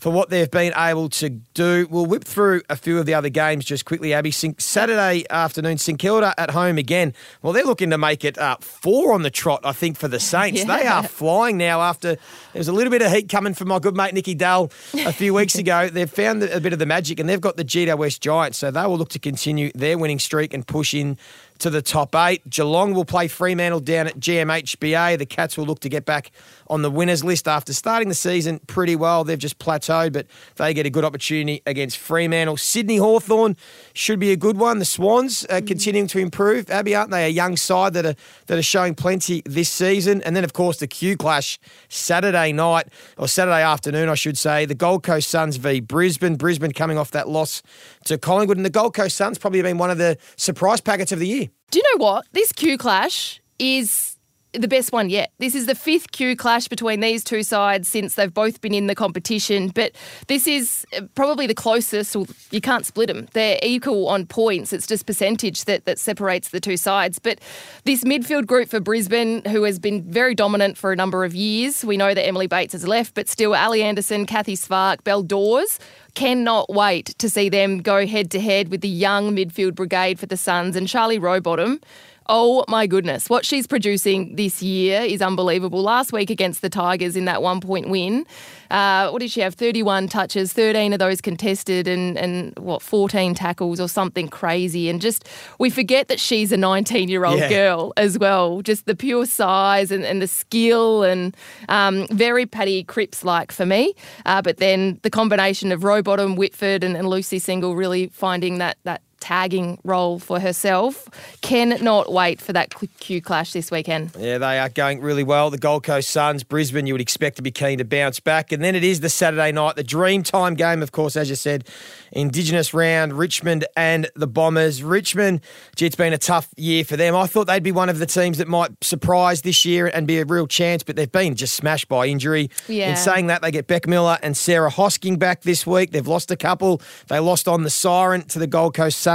for 0.04 0.12
what 0.12 0.30
they've 0.30 0.52
been 0.52 0.74
able 0.76 1.08
to 1.08 1.30
do. 1.30 1.88
We'll 1.90 2.06
whip 2.06 2.26
through 2.26 2.62
a 2.70 2.76
few 2.76 3.00
of 3.00 3.06
the 3.06 3.14
other 3.14 3.30
games 3.30 3.64
just 3.64 3.86
quickly, 3.86 4.14
Abbey. 4.14 4.32
Saturday 4.32 5.24
afternoon, 5.30 5.78
St 5.78 5.98
Kilda 5.98 6.34
at 6.38 6.50
home 6.50 6.78
again. 6.78 7.14
Well, 7.42 7.54
they're 7.54 7.64
looking 7.64 7.90
to 7.92 7.98
make 7.98 8.26
it 8.26 8.38
uh, 8.38 8.58
four 8.60 9.14
on 9.14 9.22
the 9.22 9.30
trot, 9.32 9.62
I 9.64 9.72
think, 9.72 9.96
for 9.96 10.10
the 10.10 10.20
Saints. 10.20 10.66
They 10.66 10.86
are 10.88 11.04
flying 11.04 11.56
now 11.56 11.80
after 11.80 12.16
there 12.16 12.20
was 12.60 12.68
a 12.68 12.74
little 12.74 12.92
bit 12.92 13.02
of 13.02 13.14
heat 13.14 13.30
coming 13.30 13.54
from 13.54 13.70
my 13.70 13.80
good 13.80 13.96
mate 13.96 14.14
Nicky 14.14 14.36
Dell 14.36 14.66
a 14.94 15.14
few 15.14 15.34
weeks 15.34 15.56
ago. 15.56 15.88
They've 15.88 16.10
found 16.10 16.44
a 16.44 16.60
bit 16.60 16.74
of 16.74 16.80
the 16.80 16.86
magic 16.86 17.22
and 17.22 17.30
they've 17.30 17.40
got 17.40 17.56
the 17.56 17.64
Gito 17.64 17.96
West 17.96 18.22
Giants, 18.22 18.58
so 18.58 18.72
they 18.72 18.86
will 18.86 18.98
look 18.98 19.10
to 19.12 19.20
continue 19.20 19.72
their 19.74 19.98
winning 19.98 20.20
streak 20.20 20.54
and 20.54 20.68
push 20.68 20.94
in 20.94 21.18
to 21.60 21.70
the 21.70 21.82
top 21.82 22.16
eight. 22.16 22.48
Geelong 22.50 22.94
will 22.94 23.06
play 23.06 23.28
Fremantle 23.28 23.80
down 23.80 24.08
at 24.08 24.20
GMHBA. 24.20 25.18
The 25.18 25.26
Cats 25.26 25.58
will 25.58 25.66
look 25.66 25.80
to 25.82 25.90
get 25.90 26.06
back 26.06 26.32
on 26.68 26.82
the 26.82 26.90
winners 26.90 27.24
list 27.24 27.48
after 27.48 27.74
starting 27.74 28.10
the 28.10 28.16
season 28.16 28.60
pretty 28.68 28.96
well. 28.96 29.24
They've 29.24 29.38
just 29.38 29.60
plateaued, 29.60 30.14
but 30.14 30.28
they 30.56 30.74
get 30.74 30.86
a 30.86 30.90
good 30.90 31.06
opportunity 31.06 31.62
against 31.66 31.98
Fremantle. 31.98 32.58
Sydney 32.58 32.98
Hawthorn 32.98 33.56
should 33.94 34.20
be 34.20 34.32
a 34.32 34.36
good 34.36 34.58
one. 34.58 34.80
The 34.80 34.86
Swans 34.86 35.46
are 35.46 35.62
continuing 35.62 36.08
to 36.08 36.20
improve. 36.20 36.70
Abbey, 36.70 36.96
aren't 36.96 37.12
they 37.12 37.26
a 37.26 37.30
young 37.30 37.58
side 37.58 37.94
that 37.94 38.06
are 38.06 38.16
that 38.48 38.58
are 38.58 38.64
showing 38.64 38.96
plenty 38.96 39.42
this 39.46 39.70
season? 39.70 40.22
And 40.24 40.36
then, 40.36 40.44
of 40.44 40.54
course, 40.54 40.78
the 40.78 40.88
Q 40.88 41.18
Clash 41.18 41.60
Saturday 41.90 42.52
night 42.52 42.88
or 43.18 43.28
Saturday 43.28 43.62
afternoon, 43.62 44.10
I 44.10 44.16
should 44.16 44.38
say. 44.38 44.66
The 44.66 44.76
Gold 44.76 45.04
Coast 45.04 45.30
Suns 45.30 45.58
v 45.58 45.80
Brisbane. 45.80 46.36
Brisbane 46.36 46.72
coming 46.72 46.98
off 46.98 47.12
that 47.12 47.30
loss 47.30 47.62
to 48.06 48.18
Collingwood, 48.18 48.58
and 48.58 48.66
the 48.66 48.70
Gold 48.70 48.94
Coast 48.94 49.16
Suns 49.16 49.38
probably 49.38 49.62
been 49.62 49.78
one 49.78 49.92
of 49.92 49.98
the 49.98 50.18
surprise 50.36 50.82
packets 50.82 51.12
of 51.12 51.20
the 51.20 51.28
year. 51.28 51.50
Do 51.74 51.80
you 51.80 51.98
know 51.98 52.06
what? 52.06 52.28
This 52.34 52.52
Q 52.52 52.78
clash 52.78 53.42
is 53.58 54.13
the 54.54 54.68
best 54.68 54.92
one 54.92 55.10
yet. 55.10 55.32
This 55.40 55.56
is 55.56 55.66
the 55.66 55.76
fifth 55.76 56.12
Q 56.12 56.36
clash 56.36 56.68
between 56.68 57.00
these 57.00 57.24
two 57.24 57.44
sides 57.44 57.90
since 57.90 58.16
they've 58.16 58.34
both 58.34 58.62
been 58.62 58.74
in 58.74 58.88
the 58.88 58.96
competition. 58.96 59.70
But 59.70 59.94
this 60.28 60.48
is 60.48 60.86
uh, 60.96 61.02
probably 61.16 61.48
the 61.48 61.56
closest. 61.56 62.16
Well, 62.16 62.28
you 62.52 62.62
can't 62.62 62.86
split 62.86 63.08
them. 63.08 63.28
They're 63.34 63.60
equal 63.64 64.08
on 64.08 64.26
points. 64.26 64.72
It's 64.72 64.88
just 64.88 65.06
percentage 65.06 65.66
that, 65.66 65.86
that 65.86 66.00
separates 66.00 66.50
the 66.50 66.60
two 66.60 66.78
sides. 66.78 67.20
But 67.20 67.40
this 67.84 68.04
midfield 68.04 68.46
group 68.46 68.70
for 68.70 68.80
Brisbane, 68.80 69.44
who 69.46 69.64
has 69.64 69.80
been 69.80 70.04
very 70.04 70.36
dominant 70.36 70.78
for 70.78 70.92
a 70.92 70.96
number 70.96 71.26
of 71.26 71.34
years, 71.34 71.84
we 71.84 71.98
know 71.98 72.14
that 72.14 72.26
Emily 72.26 72.48
Bates 72.48 72.74
has 72.74 72.88
left, 72.88 73.16
but 73.16 73.28
still 73.28 73.56
Ali 73.56 73.82
Anderson, 73.82 74.26
Cathy 74.26 74.56
Svarc, 74.56 75.04
Belle 75.04 75.24
Dawes. 75.24 75.80
Cannot 76.14 76.70
wait 76.70 77.08
to 77.18 77.28
see 77.28 77.50
them 77.50 77.82
go 77.82 78.06
head 78.06 78.30
to 78.32 78.40
head 78.40 78.70
with 78.70 78.82
the 78.82 78.88
young 78.88 79.36
midfield 79.36 79.74
brigade 79.74 80.20
for 80.20 80.28
the 80.28 80.38
Suns 80.38 80.76
and 80.76 80.88
Charlie 80.88 81.18
Rowbottom. 81.18 81.80
Oh 82.28 82.64
my 82.68 82.88
goodness, 82.88 83.30
what 83.30 83.46
she's 83.46 83.68
producing 83.68 84.36
this 84.36 84.62
year 84.64 85.02
is 85.02 85.22
unbelievable. 85.22 85.82
Last 85.82 86.14
week 86.14 86.30
against 86.30 86.62
the 86.62 86.70
Tigers 86.70 87.16
in 87.16 87.26
that 87.26 87.42
one 87.42 87.60
point 87.60 87.90
win, 87.90 88.26
uh, 88.72 89.10
what 89.10 89.20
did 89.20 89.30
she 89.30 89.42
have? 89.42 89.56
31 89.56 90.08
touches, 90.08 90.54
13 90.54 90.94
of 90.94 91.00
those 91.00 91.20
contested, 91.22 91.88
and, 91.88 92.18
and 92.18 92.58
what, 92.58 92.82
14 92.82 93.36
tackles 93.36 93.80
or 93.80 93.88
something 93.90 94.28
crazy. 94.30 94.90
And 94.90 95.02
just, 95.02 95.28
we 95.60 95.70
forget 95.70 96.08
that 96.08 96.20
she's 96.20 96.52
a 96.52 96.58
19 96.58 97.10
year 97.10 97.26
old 97.26 97.40
Yeah. 97.40 97.50
girl 97.50 97.94
as 97.98 98.18
well. 98.18 98.62
Just 98.62 98.86
the 98.86 98.96
pure 98.96 99.26
size 99.26 99.92
and, 99.92 100.04
and 100.06 100.22
the 100.22 100.28
skill, 100.28 101.04
and 101.04 101.36
um, 101.70 102.08
very 102.08 102.46
Paddy 102.46 102.84
Cripps 102.86 103.24
like 103.24 103.52
for 103.52 103.66
me. 103.66 103.94
Uh, 104.26 104.42
but 104.42 104.58
then 104.58 104.98
the 105.04 105.10
combination 105.10 105.72
of 105.72 105.84
Rowbottom, 105.84 106.36
Whitfort, 106.36 106.84
and, 106.84 106.96
and 106.96 107.08
Lucy 107.10 107.38
Single 107.40 107.76
really 107.76 108.08
finding 108.08 108.58
that, 108.60 108.78
that 108.86 109.02
tagging 109.24 109.80
role 109.86 110.20
for 110.20 110.38
herself. 110.38 111.08
Cannot 111.40 112.12
wait 112.12 112.42
for 112.42 112.52
that 112.52 112.76
quick 112.76 112.92
Q 113.00 113.22
clash 113.22 113.54
this 113.54 113.72
weekend. 113.72 114.12
Yeah, 114.20 114.38
they 114.38 114.60
are 114.60 114.68
going 114.68 115.00
really 115.00 115.24
well. 115.24 115.50
The 115.50 115.58
Gold 115.58 115.84
Coast 115.84 116.10
Suns, 116.10 116.44
Brisbane, 116.44 116.88
you 116.88 116.94
would 116.94 117.00
expect 117.00 117.38
to 117.38 117.42
be 117.42 117.50
keen 117.50 117.78
to 117.78 117.86
bounce 117.86 118.20
back. 118.20 118.52
And 118.52 118.62
then 118.62 118.76
it 118.76 118.84
is 118.84 119.00
the 119.00 119.08
Saturday 119.08 119.54
night, 119.54 119.78
the 119.78 119.84
dream 119.84 120.24
time 120.24 120.56
game, 120.56 120.84
of 120.84 120.92
course, 120.92 121.16
as 121.16 121.30
you 121.30 121.38
said, 121.38 121.66
Indigenous 122.12 122.74
round, 122.74 123.14
Richmond 123.14 123.64
and 123.78 124.10
the 124.14 124.28
Bombers. 124.28 124.84
Richmond, 124.84 125.40
gee, 125.78 125.86
it's 125.86 125.96
been 125.96 126.12
a 126.12 126.18
tough 126.18 126.50
year 126.58 126.84
for 126.84 126.98
them. 126.98 127.16
I 127.16 127.26
thought 127.26 127.48
they'd 127.48 127.64
be 127.64 127.72
one 127.72 127.88
of 127.88 128.00
the 128.00 128.06
teams 128.06 128.40
that 128.40 128.50
might 128.50 128.72
surprise 128.84 129.44
this 129.44 129.64
year 129.64 129.88
and 129.88 130.06
be 130.06 130.20
a 130.20 130.26
real 130.26 130.48
chance, 130.48 130.84
but 130.84 130.98
they've 130.98 131.10
been 131.10 131.36
just 131.36 131.56
smashed 131.56 131.88
by 131.88 132.08
injury. 132.08 132.50
Yeah. 132.68 132.90
In 132.90 132.98
saying 132.98 133.28
that, 133.28 133.42
they 133.42 133.52
get 133.52 133.68
Beck 133.68 133.88
Miller 133.88 134.18
and 134.22 134.36
Sarah 134.36 134.70
Hosking 134.70 135.18
back 135.18 135.44
this 135.44 135.66
week. 135.66 135.92
They've 135.92 136.06
lost 136.06 136.30
a 136.30 136.36
couple. 136.36 136.82
They 137.08 137.20
lost 137.20 137.48
on 137.48 137.64
the 137.64 137.70
siren 137.70 138.24
to 138.24 138.40
the 138.40 138.48
Gold 138.48 138.74
Coast 138.74 139.00
Suns 139.00 139.13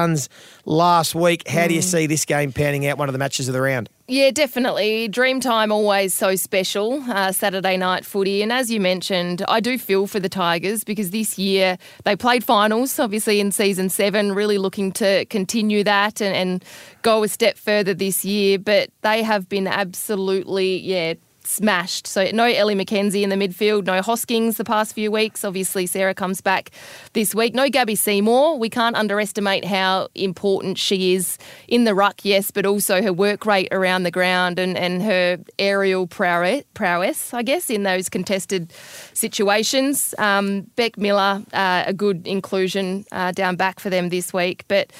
last 0.64 1.14
week. 1.14 1.48
How 1.48 1.66
do 1.66 1.74
you 1.74 1.82
see 1.82 2.06
this 2.06 2.24
game 2.24 2.52
panning 2.52 2.86
out, 2.86 2.98
one 2.98 3.08
of 3.08 3.12
the 3.12 3.18
matches 3.18 3.48
of 3.48 3.54
the 3.54 3.60
round? 3.60 3.88
Yeah, 4.10 4.30
definitely. 4.30 5.08
Dreamtime 5.08 5.70
always 5.70 6.14
so 6.14 6.34
special, 6.34 7.02
uh, 7.10 7.30
Saturday 7.30 7.76
night 7.76 8.06
footy. 8.06 8.42
And 8.42 8.50
as 8.50 8.70
you 8.70 8.80
mentioned, 8.80 9.44
I 9.48 9.60
do 9.60 9.76
feel 9.76 10.06
for 10.06 10.18
the 10.18 10.30
Tigers 10.30 10.82
because 10.82 11.10
this 11.10 11.38
year 11.38 11.76
they 12.04 12.16
played 12.16 12.42
finals, 12.42 12.98
obviously 12.98 13.38
in 13.38 13.52
season 13.52 13.90
seven, 13.90 14.32
really 14.32 14.56
looking 14.56 14.92
to 14.92 15.26
continue 15.26 15.84
that 15.84 16.22
and, 16.22 16.34
and 16.34 16.64
go 17.02 17.22
a 17.22 17.28
step 17.28 17.58
further 17.58 17.92
this 17.92 18.24
year. 18.24 18.58
But 18.58 18.90
they 19.02 19.22
have 19.22 19.46
been 19.46 19.66
absolutely, 19.66 20.78
yeah, 20.78 21.14
smashed. 21.48 22.06
So 22.06 22.30
no 22.32 22.44
Ellie 22.44 22.74
McKenzie 22.74 23.22
in 23.22 23.30
the 23.30 23.36
midfield, 23.36 23.86
no 23.86 24.02
Hoskins 24.02 24.56
the 24.56 24.64
past 24.64 24.94
few 24.94 25.10
weeks. 25.10 25.44
Obviously, 25.44 25.86
Sarah 25.86 26.14
comes 26.14 26.40
back 26.40 26.70
this 27.14 27.34
week. 27.34 27.54
No 27.54 27.68
Gabby 27.68 27.94
Seymour. 27.94 28.58
We 28.58 28.68
can't 28.68 28.94
underestimate 28.94 29.64
how 29.64 30.08
important 30.14 30.78
she 30.78 31.14
is 31.14 31.38
in 31.66 31.84
the 31.84 31.94
ruck, 31.94 32.24
yes, 32.24 32.50
but 32.50 32.66
also 32.66 33.02
her 33.02 33.12
work 33.12 33.46
rate 33.46 33.68
around 33.72 34.02
the 34.02 34.10
ground 34.10 34.58
and, 34.58 34.76
and 34.76 35.02
her 35.02 35.38
aerial 35.58 36.06
prowess, 36.06 37.32
I 37.32 37.42
guess, 37.42 37.70
in 37.70 37.82
those 37.82 38.08
contested 38.08 38.72
situations. 39.14 40.14
Um, 40.18 40.62
Beck 40.76 40.98
Miller, 40.98 41.42
uh, 41.52 41.84
a 41.86 41.94
good 41.94 42.26
inclusion 42.26 43.06
uh, 43.10 43.32
down 43.32 43.56
back 43.56 43.80
for 43.80 43.90
them 43.90 44.10
this 44.10 44.32
week. 44.32 44.64
But 44.68 44.92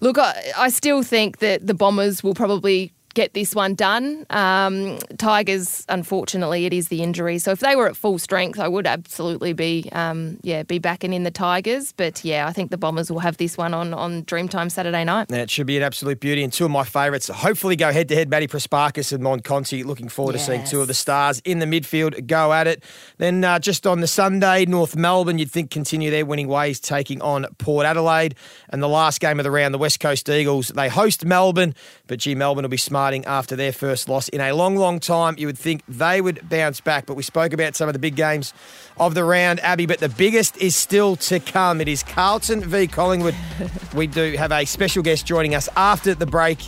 look, 0.00 0.18
I, 0.18 0.52
I 0.56 0.68
still 0.68 1.02
think 1.02 1.38
that 1.38 1.66
the 1.66 1.74
Bombers 1.74 2.22
will 2.22 2.34
probably 2.34 2.92
get 3.20 3.34
this 3.34 3.54
one 3.54 3.74
done. 3.74 4.24
Um, 4.30 4.98
Tigers, 5.18 5.84
unfortunately, 5.90 6.64
it 6.64 6.72
is 6.72 6.88
the 6.88 7.02
injury. 7.02 7.38
So 7.38 7.50
if 7.50 7.60
they 7.60 7.76
were 7.76 7.86
at 7.86 7.94
full 7.94 8.18
strength, 8.18 8.58
I 8.58 8.66
would 8.66 8.86
absolutely 8.86 9.52
be, 9.52 9.90
um, 9.92 10.38
yeah, 10.42 10.62
be 10.62 10.78
backing 10.78 11.12
in 11.12 11.24
the 11.24 11.30
Tigers. 11.30 11.92
But 11.92 12.24
yeah, 12.24 12.46
I 12.46 12.52
think 12.54 12.70
the 12.70 12.78
Bombers 12.78 13.10
will 13.10 13.18
have 13.18 13.36
this 13.36 13.58
one 13.58 13.74
on 13.74 13.92
on 13.92 14.24
Dreamtime 14.24 14.70
Saturday 14.70 15.04
night. 15.04 15.26
Yeah, 15.28 15.42
it 15.42 15.50
should 15.50 15.66
be 15.66 15.76
an 15.76 15.82
absolute 15.82 16.18
beauty. 16.18 16.42
And 16.42 16.50
two 16.50 16.64
of 16.64 16.70
my 16.70 16.84
favourites 16.84 17.28
hopefully 17.28 17.76
go 17.76 17.92
head 17.92 18.08
to 18.08 18.14
head. 18.14 18.30
Maddie 18.30 18.48
Prespakis 18.48 19.12
and 19.12 19.22
Mon 19.22 19.40
Conti. 19.40 19.82
Looking 19.82 20.08
forward 20.08 20.32
to 20.32 20.38
seeing 20.38 20.64
two 20.64 20.80
of 20.80 20.86
the 20.86 20.94
stars 20.94 21.40
in 21.44 21.58
the 21.58 21.66
midfield 21.66 22.26
go 22.26 22.54
at 22.54 22.66
it. 22.66 22.82
Then 23.18 23.44
uh, 23.44 23.58
just 23.58 23.86
on 23.86 24.00
the 24.00 24.06
Sunday, 24.06 24.64
North 24.64 24.96
Melbourne, 24.96 25.36
you'd 25.38 25.50
think 25.50 25.70
continue 25.70 26.10
their 26.10 26.24
winning 26.24 26.48
ways, 26.48 26.80
taking 26.80 27.20
on 27.20 27.44
Port 27.58 27.84
Adelaide. 27.84 28.34
And 28.70 28.82
the 28.82 28.88
last 28.88 29.20
game 29.20 29.38
of 29.38 29.44
the 29.44 29.50
round, 29.50 29.74
the 29.74 29.78
West 29.78 30.00
Coast 30.00 30.26
Eagles, 30.30 30.68
they 30.68 30.88
host 30.88 31.26
Melbourne, 31.26 31.74
but 32.06 32.18
gee, 32.18 32.34
Melbourne 32.34 32.62
will 32.62 32.70
be 32.70 32.78
smart 32.78 33.09
smarting 33.10 33.24
after 33.26 33.56
their 33.56 33.72
first 33.72 34.08
loss 34.08 34.28
in 34.28 34.40
a 34.40 34.52
long, 34.52 34.76
long 34.76 35.00
time. 35.00 35.34
You 35.36 35.48
would 35.48 35.58
think 35.58 35.82
they 35.88 36.20
would 36.20 36.48
bounce 36.48 36.80
back, 36.80 37.06
but 37.06 37.14
we 37.16 37.24
spoke 37.24 37.52
about 37.52 37.74
some 37.74 37.88
of 37.88 37.92
the 37.92 37.98
big 37.98 38.14
games 38.14 38.54
of 38.98 39.14
the 39.16 39.24
round, 39.24 39.58
Abbey, 39.60 39.86
but 39.86 39.98
the 39.98 40.08
biggest 40.08 40.56
is 40.58 40.76
still 40.76 41.16
to 41.16 41.40
come. 41.40 41.80
It 41.80 41.88
is 41.88 42.04
Carlton 42.04 42.60
v 42.62 42.86
Collingwood. 42.86 43.34
we 43.96 44.06
do 44.06 44.36
have 44.36 44.52
a 44.52 44.64
special 44.64 45.02
guest 45.02 45.26
joining 45.26 45.56
us 45.56 45.68
after 45.76 46.14
the 46.14 46.26
break. 46.26 46.58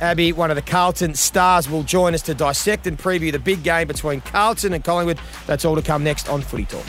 Abbey, 0.00 0.32
one 0.32 0.50
of 0.50 0.56
the 0.56 0.62
Carlton 0.62 1.14
stars, 1.14 1.68
will 1.68 1.82
join 1.82 2.14
us 2.14 2.22
to 2.22 2.34
dissect 2.34 2.86
and 2.86 2.98
preview 2.98 3.30
the 3.30 3.38
big 3.38 3.62
game 3.62 3.86
between 3.86 4.22
Carlton 4.22 4.72
and 4.72 4.82
Collingwood. 4.82 5.18
That's 5.46 5.66
all 5.66 5.76
to 5.76 5.82
come 5.82 6.02
next 6.02 6.30
on 6.30 6.40
Footy 6.40 6.64
Talk. 6.64 6.86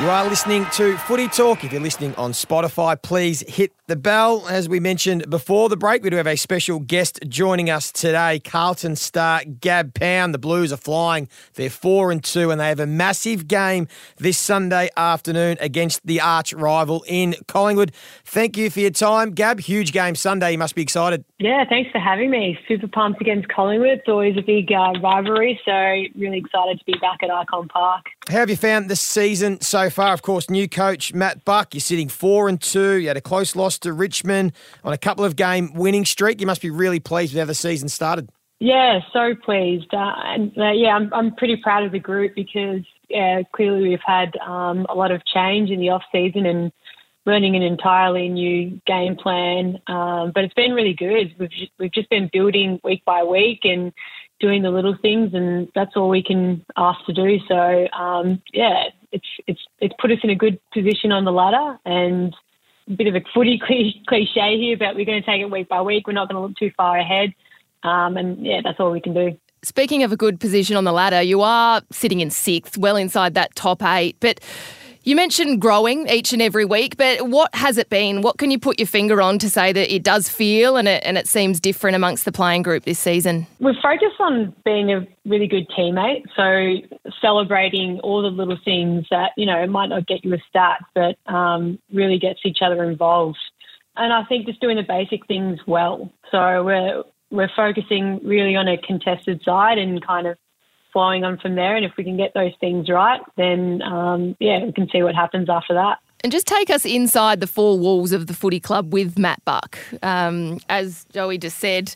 You 0.00 0.08
are 0.10 0.28
listening 0.28 0.64
to 0.74 0.96
Footy 0.96 1.26
Talk. 1.26 1.64
If 1.64 1.72
you're 1.72 1.82
listening 1.82 2.14
on 2.14 2.30
Spotify, 2.30 3.02
please 3.02 3.42
hit 3.48 3.72
the 3.88 3.96
bell. 3.96 4.46
As 4.46 4.68
we 4.68 4.78
mentioned 4.78 5.28
before 5.28 5.68
the 5.68 5.76
break, 5.76 6.04
we 6.04 6.10
do 6.10 6.16
have 6.16 6.26
a 6.28 6.36
special 6.36 6.78
guest 6.78 7.18
joining 7.26 7.68
us 7.68 7.90
today. 7.90 8.38
Carlton 8.38 8.94
star 8.94 9.42
Gab 9.44 9.94
Pound. 9.94 10.34
The 10.34 10.38
Blues 10.38 10.72
are 10.72 10.76
flying. 10.76 11.28
They're 11.54 11.68
four 11.68 12.12
and 12.12 12.22
two, 12.22 12.52
and 12.52 12.60
they 12.60 12.68
have 12.68 12.78
a 12.78 12.86
massive 12.86 13.48
game 13.48 13.88
this 14.18 14.38
Sunday 14.38 14.88
afternoon 14.96 15.56
against 15.58 16.06
the 16.06 16.20
arch 16.20 16.52
rival 16.52 17.04
in 17.08 17.34
Collingwood. 17.48 17.90
Thank 18.24 18.56
you 18.56 18.70
for 18.70 18.78
your 18.78 18.90
time, 18.90 19.32
Gab. 19.32 19.58
Huge 19.58 19.90
game 19.90 20.14
Sunday. 20.14 20.52
You 20.52 20.58
must 20.58 20.76
be 20.76 20.82
excited. 20.82 21.24
Yeah, 21.40 21.64
thanks 21.68 21.90
for 21.90 21.98
having 21.98 22.30
me. 22.30 22.56
Super 22.68 22.86
pumped 22.86 23.20
against 23.20 23.48
Collingwood. 23.48 23.88
It's 23.98 24.08
always 24.08 24.36
a 24.36 24.42
big 24.42 24.70
uh, 24.70 24.92
rivalry, 25.02 25.58
so 25.64 25.72
really 26.14 26.38
excited 26.38 26.78
to 26.78 26.84
be 26.84 26.94
back 27.00 27.24
at 27.24 27.30
Icon 27.30 27.66
Park. 27.66 28.06
How 28.28 28.38
have 28.38 28.50
you 28.50 28.56
found 28.56 28.90
this 28.90 29.00
season 29.00 29.60
so 29.60 29.87
far? 29.90 30.12
Of 30.12 30.22
course, 30.22 30.50
new 30.50 30.68
coach 30.68 31.12
Matt 31.14 31.44
Buck. 31.44 31.74
You're 31.74 31.80
sitting 31.80 32.08
four 32.08 32.48
and 32.48 32.60
two. 32.60 32.94
You 32.94 33.08
had 33.08 33.16
a 33.16 33.20
close 33.22 33.56
loss 33.56 33.78
to 33.80 33.92
Richmond 33.92 34.52
on 34.84 34.92
a 34.92 34.98
couple 34.98 35.24
of 35.24 35.36
game 35.36 35.72
winning 35.74 36.04
streak. 36.04 36.40
You 36.40 36.46
must 36.46 36.62
be 36.62 36.70
really 36.70 37.00
pleased 37.00 37.34
with 37.34 37.40
how 37.40 37.46
the 37.46 37.54
season 37.54 37.88
started. 37.88 38.28
Yeah, 38.60 39.00
so 39.12 39.34
pleased. 39.34 39.92
Uh, 39.92 40.12
and 40.24 40.56
uh, 40.58 40.72
yeah, 40.72 40.96
I'm, 40.96 41.12
I'm 41.14 41.34
pretty 41.36 41.56
proud 41.56 41.84
of 41.84 41.92
the 41.92 42.00
group 42.00 42.34
because 42.34 42.82
yeah, 43.08 43.42
clearly 43.52 43.88
we've 43.88 44.00
had 44.04 44.36
um, 44.38 44.86
a 44.88 44.94
lot 44.94 45.12
of 45.12 45.24
change 45.24 45.70
in 45.70 45.80
the 45.80 45.90
off 45.90 46.02
season 46.10 46.44
and 46.44 46.72
learning 47.24 47.56
an 47.56 47.62
entirely 47.62 48.28
new 48.28 48.80
game 48.86 49.14
plan. 49.14 49.78
Um, 49.86 50.32
but 50.34 50.44
it's 50.44 50.54
been 50.54 50.72
really 50.72 50.94
good. 50.94 51.34
We've 51.38 51.50
just, 51.50 51.72
we've 51.78 51.92
just 51.92 52.10
been 52.10 52.30
building 52.32 52.80
week 52.82 53.04
by 53.04 53.22
week 53.22 53.60
and 53.64 53.92
doing 54.40 54.62
the 54.62 54.70
little 54.70 54.96
things, 55.00 55.34
and 55.34 55.68
that's 55.74 55.96
all 55.96 56.08
we 56.08 56.22
can 56.22 56.64
ask 56.76 57.04
to 57.06 57.12
do. 57.12 57.38
So 57.46 57.88
um, 57.96 58.42
yeah, 58.52 58.84
it's 58.84 58.96
it's 59.12 59.26
it's 59.46 59.60
put 59.98 60.10
us 60.10 60.18
in 60.22 60.30
a 60.30 60.34
good 60.34 60.58
position 60.72 61.12
on 61.12 61.24
the 61.24 61.32
ladder, 61.32 61.78
and 61.84 62.34
a 62.88 62.92
bit 62.92 63.06
of 63.06 63.14
a 63.14 63.20
footy 63.34 63.60
cliche 64.08 64.58
here, 64.58 64.76
but 64.76 64.94
we're 64.94 65.04
going 65.04 65.20
to 65.22 65.26
take 65.26 65.40
it 65.40 65.50
week 65.50 65.68
by 65.68 65.82
week. 65.82 66.06
We're 66.06 66.14
not 66.14 66.28
going 66.28 66.40
to 66.40 66.46
look 66.46 66.56
too 66.56 66.70
far 66.76 66.98
ahead, 66.98 67.34
um, 67.82 68.16
and 68.16 68.44
yeah, 68.44 68.60
that's 68.62 68.80
all 68.80 68.90
we 68.90 69.00
can 69.00 69.14
do. 69.14 69.38
Speaking 69.62 70.04
of 70.04 70.12
a 70.12 70.16
good 70.16 70.38
position 70.38 70.76
on 70.76 70.84
the 70.84 70.92
ladder, 70.92 71.20
you 71.20 71.42
are 71.42 71.82
sitting 71.90 72.20
in 72.20 72.30
sixth, 72.30 72.78
well 72.78 72.96
inside 72.96 73.34
that 73.34 73.54
top 73.56 73.82
eight, 73.82 74.16
but 74.20 74.40
you 75.08 75.16
mentioned 75.16 75.58
growing 75.58 76.06
each 76.08 76.34
and 76.34 76.42
every 76.42 76.66
week, 76.66 76.98
but 76.98 77.28
what 77.28 77.54
has 77.54 77.78
it 77.78 77.88
been? 77.88 78.20
What 78.20 78.36
can 78.36 78.50
you 78.50 78.58
put 78.58 78.78
your 78.78 78.86
finger 78.86 79.22
on 79.22 79.38
to 79.38 79.48
say 79.48 79.72
that 79.72 79.94
it 79.94 80.02
does 80.02 80.28
feel 80.28 80.76
and 80.76 80.86
it, 80.86 81.02
and 81.02 81.16
it 81.16 81.26
seems 81.26 81.60
different 81.60 81.96
amongst 81.96 82.26
the 82.26 82.32
playing 82.32 82.62
group 82.62 82.84
this 82.84 82.98
season? 82.98 83.46
We've 83.58 83.74
focused 83.82 84.20
on 84.20 84.54
being 84.66 84.92
a 84.92 85.06
really 85.24 85.46
good 85.46 85.66
teammate, 85.70 86.24
so 86.36 86.86
celebrating 87.22 88.00
all 88.00 88.20
the 88.20 88.28
little 88.28 88.58
things 88.62 89.06
that, 89.10 89.30
you 89.38 89.46
know, 89.46 89.66
might 89.66 89.88
not 89.88 90.06
get 90.06 90.26
you 90.26 90.34
a 90.34 90.38
stat, 90.46 90.84
but 90.94 91.16
um, 91.24 91.78
really 91.90 92.18
gets 92.18 92.40
each 92.44 92.58
other 92.60 92.84
involved. 92.84 93.38
And 93.96 94.12
I 94.12 94.24
think 94.24 94.44
just 94.44 94.60
doing 94.60 94.76
the 94.76 94.82
basic 94.82 95.26
things 95.26 95.58
well. 95.66 96.12
So 96.30 96.64
we're 96.64 97.02
we're 97.30 97.50
focusing 97.56 98.20
really 98.24 98.56
on 98.56 98.68
a 98.68 98.76
contested 98.78 99.42
side 99.42 99.78
and 99.78 100.04
kind 100.06 100.26
of 100.26 100.38
flowing 100.92 101.24
on 101.24 101.38
from 101.38 101.54
there. 101.54 101.76
And 101.76 101.84
if 101.84 101.92
we 101.96 102.04
can 102.04 102.16
get 102.16 102.32
those 102.34 102.52
things 102.60 102.88
right, 102.88 103.20
then 103.36 103.82
um, 103.82 104.36
yeah, 104.40 104.64
we 104.64 104.72
can 104.72 104.88
see 104.90 105.02
what 105.02 105.14
happens 105.14 105.48
after 105.48 105.74
that. 105.74 105.98
And 106.24 106.32
just 106.32 106.46
take 106.46 106.68
us 106.68 106.84
inside 106.84 107.40
the 107.40 107.46
four 107.46 107.78
walls 107.78 108.10
of 108.12 108.26
the 108.26 108.34
footy 108.34 108.58
club 108.58 108.92
with 108.92 109.18
Matt 109.18 109.44
Buck. 109.44 109.78
Um, 110.02 110.58
as 110.68 111.06
Joey 111.12 111.38
just 111.38 111.58
said, 111.58 111.90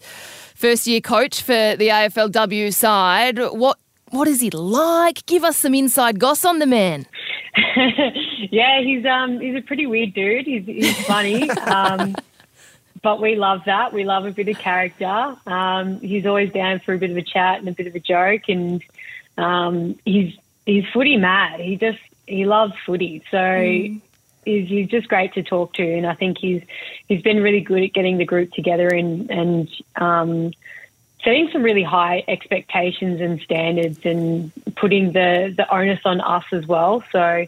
first 0.55 0.87
year 0.87 1.01
coach 1.01 1.43
for 1.43 1.77
the 1.77 1.89
AFLW 1.89 2.73
side. 2.73 3.39
What 3.39 3.79
what 4.11 4.29
is 4.29 4.41
he 4.41 4.51
like? 4.51 5.25
Give 5.27 5.43
us 5.43 5.57
some 5.57 5.75
inside 5.75 6.21
goss 6.21 6.45
on 6.45 6.59
the 6.59 6.67
man. 6.67 7.07
yeah, 8.51 8.81
he's 8.81 9.05
um 9.05 9.41
he's 9.41 9.57
a 9.57 9.63
pretty 9.63 9.87
weird 9.87 10.15
dude. 10.15 10.47
He's 10.47 10.65
he's 10.67 11.07
funny. 11.07 11.51
um, 11.51 12.15
but 13.03 13.21
we 13.21 13.35
love 13.35 13.63
that. 13.67 13.93
We 13.93 14.05
love 14.05 14.25
a 14.25 14.31
bit 14.31 14.49
of 14.49 14.59
character. 14.59 15.37
Um, 15.47 16.01
he's 16.01 16.25
always 16.25 16.53
down 16.53 16.81
for 16.81 16.95
a 16.95 16.99
bit 16.99 17.11
of 17.11 17.17
a 17.17 17.23
chat 17.23 17.59
and 17.59 17.69
a 17.69 17.73
bit 17.73 17.89
of 17.89 17.95
a 17.95 18.01
joke, 18.01 18.43
and 18.49 18.83
um, 19.37 19.99
he's 20.05 20.37
he's 20.65 20.85
footy 20.93 21.17
mad. 21.17 21.61
He 21.61 21.77
just 21.77 21.99
he 22.27 22.47
loves 22.47 22.75
footy, 22.87 23.23
so 23.31 23.37
mm. 23.37 24.01
he's, 24.45 24.69
he's 24.69 24.89
just 24.89 25.09
great 25.09 25.35
to 25.35 25.43
talk 25.43 25.75
to. 25.75 25.83
And 25.83 26.07
I 26.07 26.15
think 26.15 26.39
he's 26.39 26.63
he's 27.09 27.23
been 27.23 27.43
really 27.43 27.61
good 27.61 27.83
at 27.83 27.93
getting 27.93 28.19
the 28.19 28.25
group 28.25 28.53
together 28.53 28.89
and 28.89 29.31
and 29.31 29.69
um, 29.97 30.53
setting 31.25 31.51
some 31.53 31.63
really 31.63 31.83
high 31.83 32.25
expectations 32.29 33.21
and 33.21 33.41
standards, 33.41 33.99
and 34.05 34.53
putting 34.77 35.13
the 35.13 35.53
the 35.57 35.69
onus 35.75 36.01
on 36.05 36.21
us 36.21 36.45
as 36.53 36.67
well. 36.67 37.03
So 37.11 37.47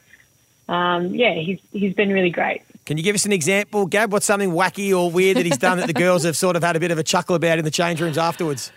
um, 0.68 1.14
yeah, 1.14 1.34
he's 1.34 1.60
he's 1.72 1.94
been 1.94 2.12
really 2.12 2.30
great. 2.30 2.62
Can 2.86 2.98
you 2.98 3.02
give 3.02 3.14
us 3.14 3.24
an 3.24 3.32
example, 3.32 3.86
Gab? 3.86 4.12
What's 4.12 4.26
something 4.26 4.50
wacky 4.50 4.96
or 4.96 5.10
weird 5.10 5.38
that 5.38 5.46
he's 5.46 5.56
done 5.56 5.78
that 5.78 5.86
the 5.86 5.94
girls 5.94 6.24
have 6.24 6.36
sort 6.36 6.54
of 6.54 6.62
had 6.62 6.76
a 6.76 6.80
bit 6.80 6.90
of 6.90 6.98
a 6.98 7.02
chuckle 7.02 7.34
about 7.34 7.58
in 7.58 7.64
the 7.64 7.70
change 7.70 8.00
rooms 8.00 8.18
afterwards? 8.18 8.72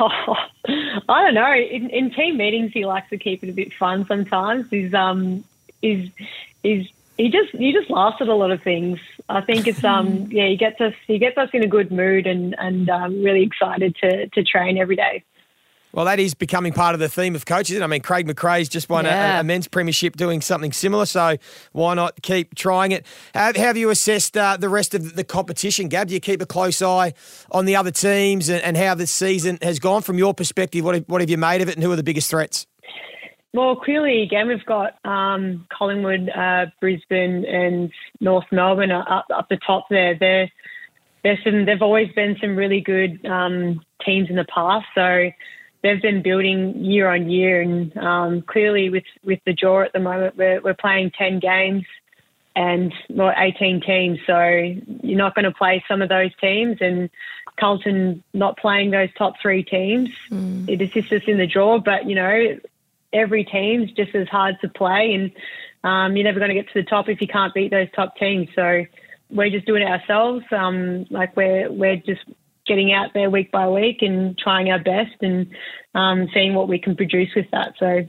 Oh, 0.00 0.34
I 1.08 1.22
don't 1.22 1.34
know. 1.34 1.52
In, 1.52 1.90
in, 1.90 2.10
team 2.10 2.38
meetings, 2.38 2.72
he 2.72 2.86
likes 2.86 3.10
to 3.10 3.18
keep 3.18 3.44
it 3.44 3.50
a 3.50 3.52
bit 3.52 3.72
fun. 3.74 4.06
Sometimes 4.06 4.66
he's 4.70 4.94
um 4.94 5.44
is 5.82 6.08
is 6.62 6.86
he 7.18 7.30
just 7.30 7.50
he 7.52 7.72
just 7.72 7.90
laughs 7.90 8.20
at 8.20 8.28
a 8.28 8.34
lot 8.34 8.50
of 8.50 8.62
things. 8.62 8.98
I 9.28 9.42
think 9.42 9.66
it's 9.66 9.84
um 9.96 10.28
yeah 10.30 10.46
he 10.46 10.56
gets 10.56 10.80
us 10.80 10.94
he 11.06 11.18
gets 11.18 11.36
us 11.36 11.50
in 11.52 11.62
a 11.62 11.66
good 11.66 11.92
mood 11.92 12.26
and 12.26 12.54
and 12.58 12.88
um, 12.88 13.22
really 13.22 13.42
excited 13.42 13.94
to 13.96 14.28
to 14.28 14.42
train 14.42 14.78
every 14.78 14.96
day. 14.96 15.22
Well, 15.96 16.04
that 16.04 16.20
is 16.20 16.34
becoming 16.34 16.74
part 16.74 16.92
of 16.92 17.00
the 17.00 17.08
theme 17.08 17.34
of 17.34 17.46
coaches. 17.46 17.80
I 17.80 17.86
mean, 17.86 18.02
Craig 18.02 18.26
McRae's 18.26 18.68
just 18.68 18.90
won 18.90 19.06
yeah. 19.06 19.38
a, 19.38 19.40
a, 19.40 19.42
men's 19.42 19.66
premiership 19.66 20.14
doing 20.14 20.42
something 20.42 20.70
similar, 20.70 21.06
so 21.06 21.38
why 21.72 21.94
not 21.94 22.20
keep 22.20 22.54
trying 22.54 22.92
it? 22.92 23.06
How, 23.32 23.54
how 23.54 23.62
have 23.62 23.78
you 23.78 23.88
assessed 23.88 24.36
uh, 24.36 24.58
the 24.58 24.68
rest 24.68 24.94
of 24.94 25.16
the 25.16 25.24
competition, 25.24 25.88
Gab? 25.88 26.08
Do 26.08 26.14
you 26.14 26.20
keep 26.20 26.42
a 26.42 26.46
close 26.46 26.82
eye 26.82 27.14
on 27.50 27.64
the 27.64 27.76
other 27.76 27.90
teams 27.90 28.50
and, 28.50 28.62
and 28.62 28.76
how 28.76 28.94
this 28.94 29.10
season 29.10 29.58
has 29.62 29.78
gone 29.78 30.02
from 30.02 30.18
your 30.18 30.34
perspective? 30.34 30.84
What 30.84 30.96
have, 30.96 31.04
what 31.06 31.22
have 31.22 31.30
you 31.30 31.38
made 31.38 31.62
of 31.62 31.70
it, 31.70 31.76
and 31.76 31.82
who 31.82 31.90
are 31.90 31.96
the 31.96 32.02
biggest 32.02 32.28
threats? 32.28 32.66
Well, 33.54 33.76
clearly, 33.76 34.20
again, 34.20 34.48
we've 34.48 34.66
got 34.66 34.98
um, 35.06 35.66
Collingwood, 35.72 36.28
uh, 36.28 36.66
Brisbane, 36.78 37.46
and 37.46 37.90
North 38.20 38.44
Melbourne 38.52 38.90
up, 38.90 39.24
up 39.34 39.48
the 39.48 39.58
top 39.66 39.86
there. 39.88 40.14
They're, 40.14 40.52
there's 41.22 41.42
some, 41.42 41.64
they've 41.64 41.80
always 41.80 42.12
been 42.12 42.36
some 42.38 42.54
really 42.54 42.82
good 42.82 43.24
um, 43.24 43.80
teams 44.04 44.28
in 44.28 44.36
the 44.36 44.44
past. 44.44 44.84
So 44.94 45.30
they've 45.86 46.02
been 46.02 46.22
building 46.22 46.84
year 46.84 47.08
on 47.08 47.30
year, 47.30 47.60
and 47.60 47.96
um, 47.96 48.42
clearly 48.42 48.90
with 48.90 49.04
with 49.24 49.40
the 49.46 49.52
draw 49.52 49.82
at 49.82 49.92
the 49.92 50.00
moment, 50.00 50.36
we're 50.36 50.60
we're 50.60 50.74
playing 50.74 51.12
ten 51.16 51.38
games 51.38 51.84
and 52.56 52.92
well, 53.10 53.34
18 53.36 53.82
teams. 53.82 54.18
So 54.26 54.48
you're 55.02 55.18
not 55.18 55.34
going 55.34 55.44
to 55.44 55.52
play 55.52 55.84
some 55.86 56.02
of 56.02 56.08
those 56.08 56.30
teams, 56.40 56.78
and 56.80 57.10
Carlton 57.60 58.24
not 58.32 58.56
playing 58.58 58.90
those 58.90 59.10
top 59.16 59.34
three 59.40 59.62
teams. 59.62 60.08
Mm. 60.30 60.68
It 60.68 60.80
assists 60.80 61.12
us 61.12 61.22
in 61.26 61.38
the 61.38 61.46
draw, 61.46 61.78
but 61.78 62.08
you 62.08 62.14
know 62.14 62.58
every 63.12 63.44
team's 63.44 63.92
just 63.92 64.14
as 64.14 64.28
hard 64.28 64.56
to 64.62 64.68
play, 64.68 65.14
and 65.14 65.30
um, 65.84 66.16
you're 66.16 66.24
never 66.24 66.40
going 66.40 66.48
to 66.48 66.54
get 66.54 66.66
to 66.72 66.82
the 66.82 66.88
top 66.88 67.08
if 67.08 67.20
you 67.20 67.28
can't 67.28 67.54
beat 67.54 67.70
those 67.70 67.88
top 67.94 68.16
teams. 68.16 68.48
So 68.54 68.84
we're 69.30 69.50
just 69.50 69.66
doing 69.66 69.82
it 69.82 69.88
ourselves. 69.88 70.44
Um, 70.50 71.06
like 71.10 71.36
we're 71.36 71.70
we're 71.70 71.96
just 71.96 72.24
getting 72.66 72.92
out 72.92 73.10
there 73.14 73.30
week 73.30 73.50
by 73.52 73.68
week 73.68 73.98
and 74.02 74.36
trying 74.38 74.70
our 74.70 74.82
best 74.82 75.14
and 75.20 75.46
um, 75.94 76.28
seeing 76.34 76.54
what 76.54 76.68
we 76.68 76.78
can 76.78 76.96
produce 76.96 77.30
with 77.34 77.46
that. 77.52 77.74
So, 77.78 78.08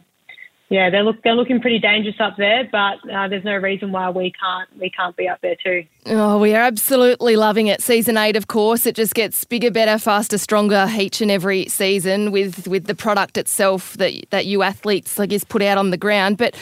yeah, 0.70 0.90
they 0.90 1.02
look 1.02 1.24
they're 1.24 1.34
looking 1.34 1.62
pretty 1.62 1.80
dangerous 1.80 2.18
up 2.20 2.36
there, 2.36 2.68
but 2.70 2.98
uh, 3.10 3.30
there's 3.30 3.46
no 3.46 3.56
reason 3.56 3.94
why 3.94 4.10
we 4.10 4.34
can't 4.34 4.70
we 4.78 4.90
can't 4.90 5.16
be 5.16 5.28
up 5.28 5.40
there 5.42 5.56
too. 5.64 5.86
Oh, 6.08 6.40
we 6.40 6.54
are 6.56 6.62
absolutely 6.62 7.38
loving 7.38 7.68
it. 7.68 7.82
Season 7.82 8.18
eight, 8.18 8.36
of 8.36 8.48
course, 8.48 8.86
it 8.86 8.94
just 8.94 9.14
gets 9.14 9.46
bigger, 9.46 9.72
better, 9.72 9.98
faster, 9.98 10.38
stronger 10.38 10.86
each 10.98 11.22
and 11.22 11.32
every 11.32 11.68
season 11.70 12.32
with 12.32 12.68
with 12.68 12.86
the 12.86 12.96
product 12.96 13.38
itself 13.38 13.94
that 13.94 14.14
that 14.32 14.46
you 14.46 14.62
athletes, 14.62 15.18
I 15.18 15.26
guess, 15.26 15.46
put 15.46 15.62
out 15.62 15.78
on 15.78 15.92
the 15.92 15.98
ground. 15.98 16.38
But 16.38 16.54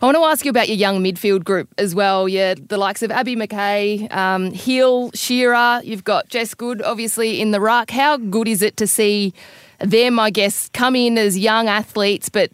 I 0.00 0.06
want 0.06 0.16
to 0.16 0.24
ask 0.24 0.44
you 0.44 0.50
about 0.50 0.66
your 0.66 0.76
young 0.76 1.02
midfield 1.02 1.44
group 1.44 1.72
as 1.78 1.94
well. 1.94 2.28
Yeah, 2.28 2.54
the 2.54 2.78
likes 2.78 3.04
of 3.04 3.12
Abbie 3.12 3.36
McKay, 3.36 4.12
um, 4.12 4.50
Hill, 4.50 5.12
Sherar. 5.12 5.84
You've 5.84 6.02
got 6.02 6.28
Jess 6.28 6.52
Good, 6.54 6.82
obviously 6.82 7.40
in 7.40 7.52
the 7.52 7.60
ruck. 7.60 7.92
How 7.92 8.16
good 8.16 8.48
is 8.48 8.60
it 8.60 8.76
to 8.78 8.88
see 8.88 9.32
them? 9.78 10.18
I 10.18 10.30
guess 10.30 10.68
come 10.70 10.96
in 10.96 11.16
as 11.16 11.38
young 11.38 11.68
athletes, 11.68 12.28
but 12.28 12.50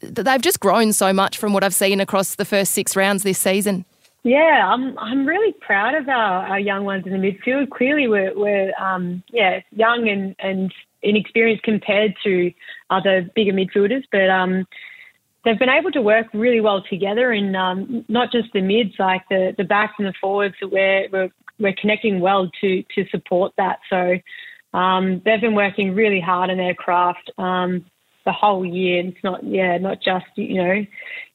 they've 0.00 0.42
just 0.42 0.60
grown 0.60 0.92
so 0.92 1.12
much 1.12 1.38
from 1.38 1.52
what 1.52 1.64
I've 1.64 1.74
seen 1.74 2.00
across 2.00 2.34
the 2.34 2.44
first 2.44 2.72
six 2.72 2.96
rounds 2.96 3.22
this 3.22 3.38
season. 3.38 3.84
Yeah, 4.24 4.70
I'm 4.72 4.96
I'm 4.98 5.26
really 5.26 5.52
proud 5.52 5.94
of 5.94 6.08
our, 6.08 6.46
our 6.46 6.60
young 6.60 6.84
ones 6.84 7.06
in 7.06 7.12
the 7.12 7.18
midfield. 7.18 7.70
Clearly, 7.70 8.06
we're 8.06 8.36
we're 8.38 8.72
um, 8.78 9.22
yeah 9.32 9.60
young 9.72 10.08
and, 10.08 10.36
and 10.38 10.72
inexperienced 11.02 11.64
compared 11.64 12.14
to 12.22 12.52
other 12.90 13.28
bigger 13.34 13.52
midfielders, 13.52 14.04
but 14.12 14.30
um, 14.30 14.66
they've 15.44 15.58
been 15.58 15.68
able 15.68 15.90
to 15.90 16.02
work 16.02 16.28
really 16.32 16.60
well 16.60 16.82
together, 16.88 17.32
and 17.32 17.56
um, 17.56 18.04
not 18.08 18.30
just 18.30 18.52
the 18.52 18.60
mids, 18.60 18.94
like 18.98 19.22
the, 19.28 19.54
the 19.58 19.64
backs 19.64 19.94
and 19.98 20.06
the 20.06 20.14
forwards. 20.20 20.54
We're, 20.62 21.08
we're 21.10 21.30
we're 21.58 21.74
connecting 21.74 22.20
well 22.20 22.48
to 22.60 22.84
to 22.94 23.04
support 23.10 23.52
that. 23.56 23.80
So 23.90 24.18
um, 24.72 25.20
they've 25.24 25.40
been 25.40 25.56
working 25.56 25.96
really 25.96 26.20
hard 26.20 26.48
in 26.48 26.58
their 26.58 26.74
craft 26.74 27.30
um, 27.38 27.84
the 28.24 28.32
whole 28.32 28.64
year. 28.64 29.04
It's 29.06 29.24
not 29.24 29.44
yeah 29.44 29.78
not 29.78 29.98
just 30.02 30.26
you 30.36 30.62
know 30.62 30.84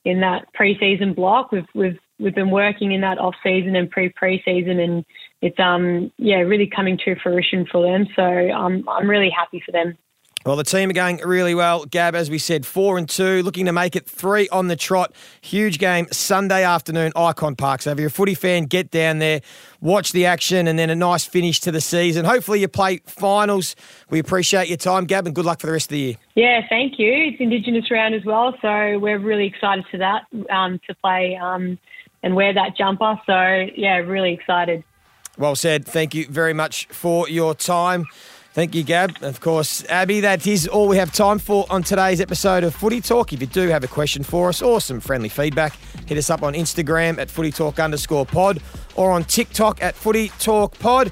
in 0.06 0.22
that 0.22 0.48
preseason 0.60 1.15
block. 1.15 1.51
We've 1.51 1.67
we've 1.74 2.00
we've 2.20 2.36
been 2.36 2.51
working 2.51 2.91
in 2.91 3.01
that 3.01 3.20
off 3.20 3.36
season 3.44 3.75
and 3.75 3.89
pre 3.89 4.12
preseason, 4.12 4.79
and 4.79 5.06
it's 5.41 5.60
um 5.60 6.12
yeah 6.17 6.38
really 6.38 6.70
coming 6.74 6.98
to 7.06 7.15
fruition 7.22 7.65
for 7.72 7.84
them. 7.84 8.08
So 8.15 8.24
I'm 8.24 8.88
I'm 8.88 9.10
really 9.10 9.29
happy 9.29 9.62
for 9.65 9.72
them. 9.72 9.98
Well, 10.47 10.55
the 10.55 10.63
team 10.63 10.89
are 10.89 10.93
going 10.93 11.17
really 11.25 11.53
well. 11.53 11.83
Gab, 11.83 12.15
as 12.15 12.29
we 12.29 12.37
said, 12.37 12.65
four 12.65 12.97
and 12.97 13.09
two, 13.09 13.43
looking 13.43 13.65
to 13.65 13.73
make 13.73 13.97
it 13.97 14.05
three 14.05 14.47
on 14.47 14.69
the 14.69 14.77
trot. 14.77 15.13
Huge 15.41 15.77
game 15.77 16.07
Sunday 16.13 16.63
afternoon, 16.63 17.11
Icon 17.17 17.57
Park. 17.57 17.81
So 17.81 17.91
if 17.91 17.99
you're 17.99 18.07
a 18.07 18.09
footy 18.09 18.33
fan, 18.33 18.63
get 18.63 18.89
down 18.89 19.19
there, 19.19 19.41
watch 19.81 20.13
the 20.13 20.25
action, 20.25 20.65
and 20.69 20.79
then 20.79 20.89
a 20.89 20.95
nice 20.95 21.25
finish 21.25 21.59
to 21.59 21.71
the 21.73 21.81
season. 21.81 22.23
Hopefully, 22.23 22.61
you 22.61 22.69
play 22.69 23.01
finals. 23.05 23.75
We 24.09 24.19
appreciate 24.19 24.69
your 24.69 24.77
time, 24.77 25.03
Gab, 25.03 25.25
and 25.25 25.35
good 25.35 25.43
luck 25.43 25.59
for 25.59 25.67
the 25.67 25.73
rest 25.73 25.87
of 25.87 25.95
the 25.95 25.99
year. 25.99 26.15
Yeah, 26.35 26.61
thank 26.69 26.97
you. 26.97 27.11
It's 27.11 27.41
Indigenous 27.41 27.91
round 27.91 28.15
as 28.15 28.23
well, 28.23 28.55
so 28.61 28.99
we're 28.99 29.19
really 29.19 29.47
excited 29.47 29.83
for 29.91 29.97
that 29.97 30.27
um, 30.49 30.79
to 30.87 30.95
play 30.95 31.35
um, 31.35 31.77
and 32.23 32.37
wear 32.37 32.53
that 32.53 32.77
jumper. 32.77 33.19
So 33.25 33.67
yeah, 33.75 33.97
really 33.97 34.31
excited. 34.31 34.85
Well 35.37 35.57
said. 35.57 35.85
Thank 35.85 36.15
you 36.15 36.25
very 36.29 36.53
much 36.53 36.87
for 36.87 37.27
your 37.27 37.53
time. 37.53 38.05
Thank 38.57 38.73
you, 38.73 38.81
Gab. 38.81 39.21
Of 39.21 39.39
course, 39.39 39.85
Abbey, 39.87 40.21
that 40.21 40.47
is 40.47 40.67
all 40.67 40.87
we 40.87 40.97
have 40.97 41.13
time 41.13 41.37
for 41.37 41.67
on 41.69 41.83
today's 41.83 42.19
episode 42.19 42.63
of 42.63 42.73
Footy 42.73 43.01
Talk. 43.01 43.31
If 43.31 43.39
you 43.39 43.45
do 43.45 43.67
have 43.67 43.83
a 43.83 43.87
question 43.87 44.23
for 44.23 44.49
us 44.49 44.63
or 44.63 44.81
some 44.81 44.99
friendly 44.99 45.29
feedback, 45.29 45.77
hit 46.07 46.17
us 46.17 46.31
up 46.31 46.41
on 46.41 46.55
Instagram 46.55 47.19
at 47.19 47.29
Footy 47.29 47.51
Talk 47.51 47.79
underscore 47.79 48.25
pod 48.25 48.59
or 48.95 49.11
on 49.11 49.25
TikTok 49.25 49.83
at 49.83 49.93
Footy 49.93 50.29
Talk 50.39 50.79
Pod. 50.79 51.11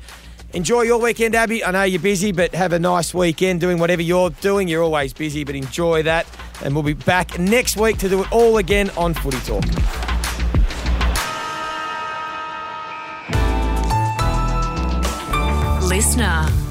Enjoy 0.53 0.81
your 0.81 0.99
weekend, 0.99 1.35
Abbey. 1.35 1.63
I 1.63 1.69
know 1.69 1.83
you're 1.83 2.01
busy, 2.01 2.31
but 2.31 2.55
have 2.55 2.73
a 2.73 2.79
nice 2.79 3.13
weekend 3.13 3.61
doing 3.61 3.77
whatever 3.77 4.01
you're 4.01 4.31
doing. 4.31 4.67
You're 4.67 4.81
always 4.81 5.13
busy, 5.13 5.43
but 5.43 5.53
enjoy 5.53 6.01
that. 6.01 6.25
And 6.63 6.73
we'll 6.73 6.81
be 6.81 6.93
back 6.93 7.37
next 7.37 7.77
week 7.77 7.99
to 7.99 8.09
do 8.09 8.23
it 8.23 8.31
all 8.31 8.57
again 8.57 8.89
on 8.97 9.13
Footy 9.13 9.37
Talk. 9.41 9.63
Listener. 15.87 16.64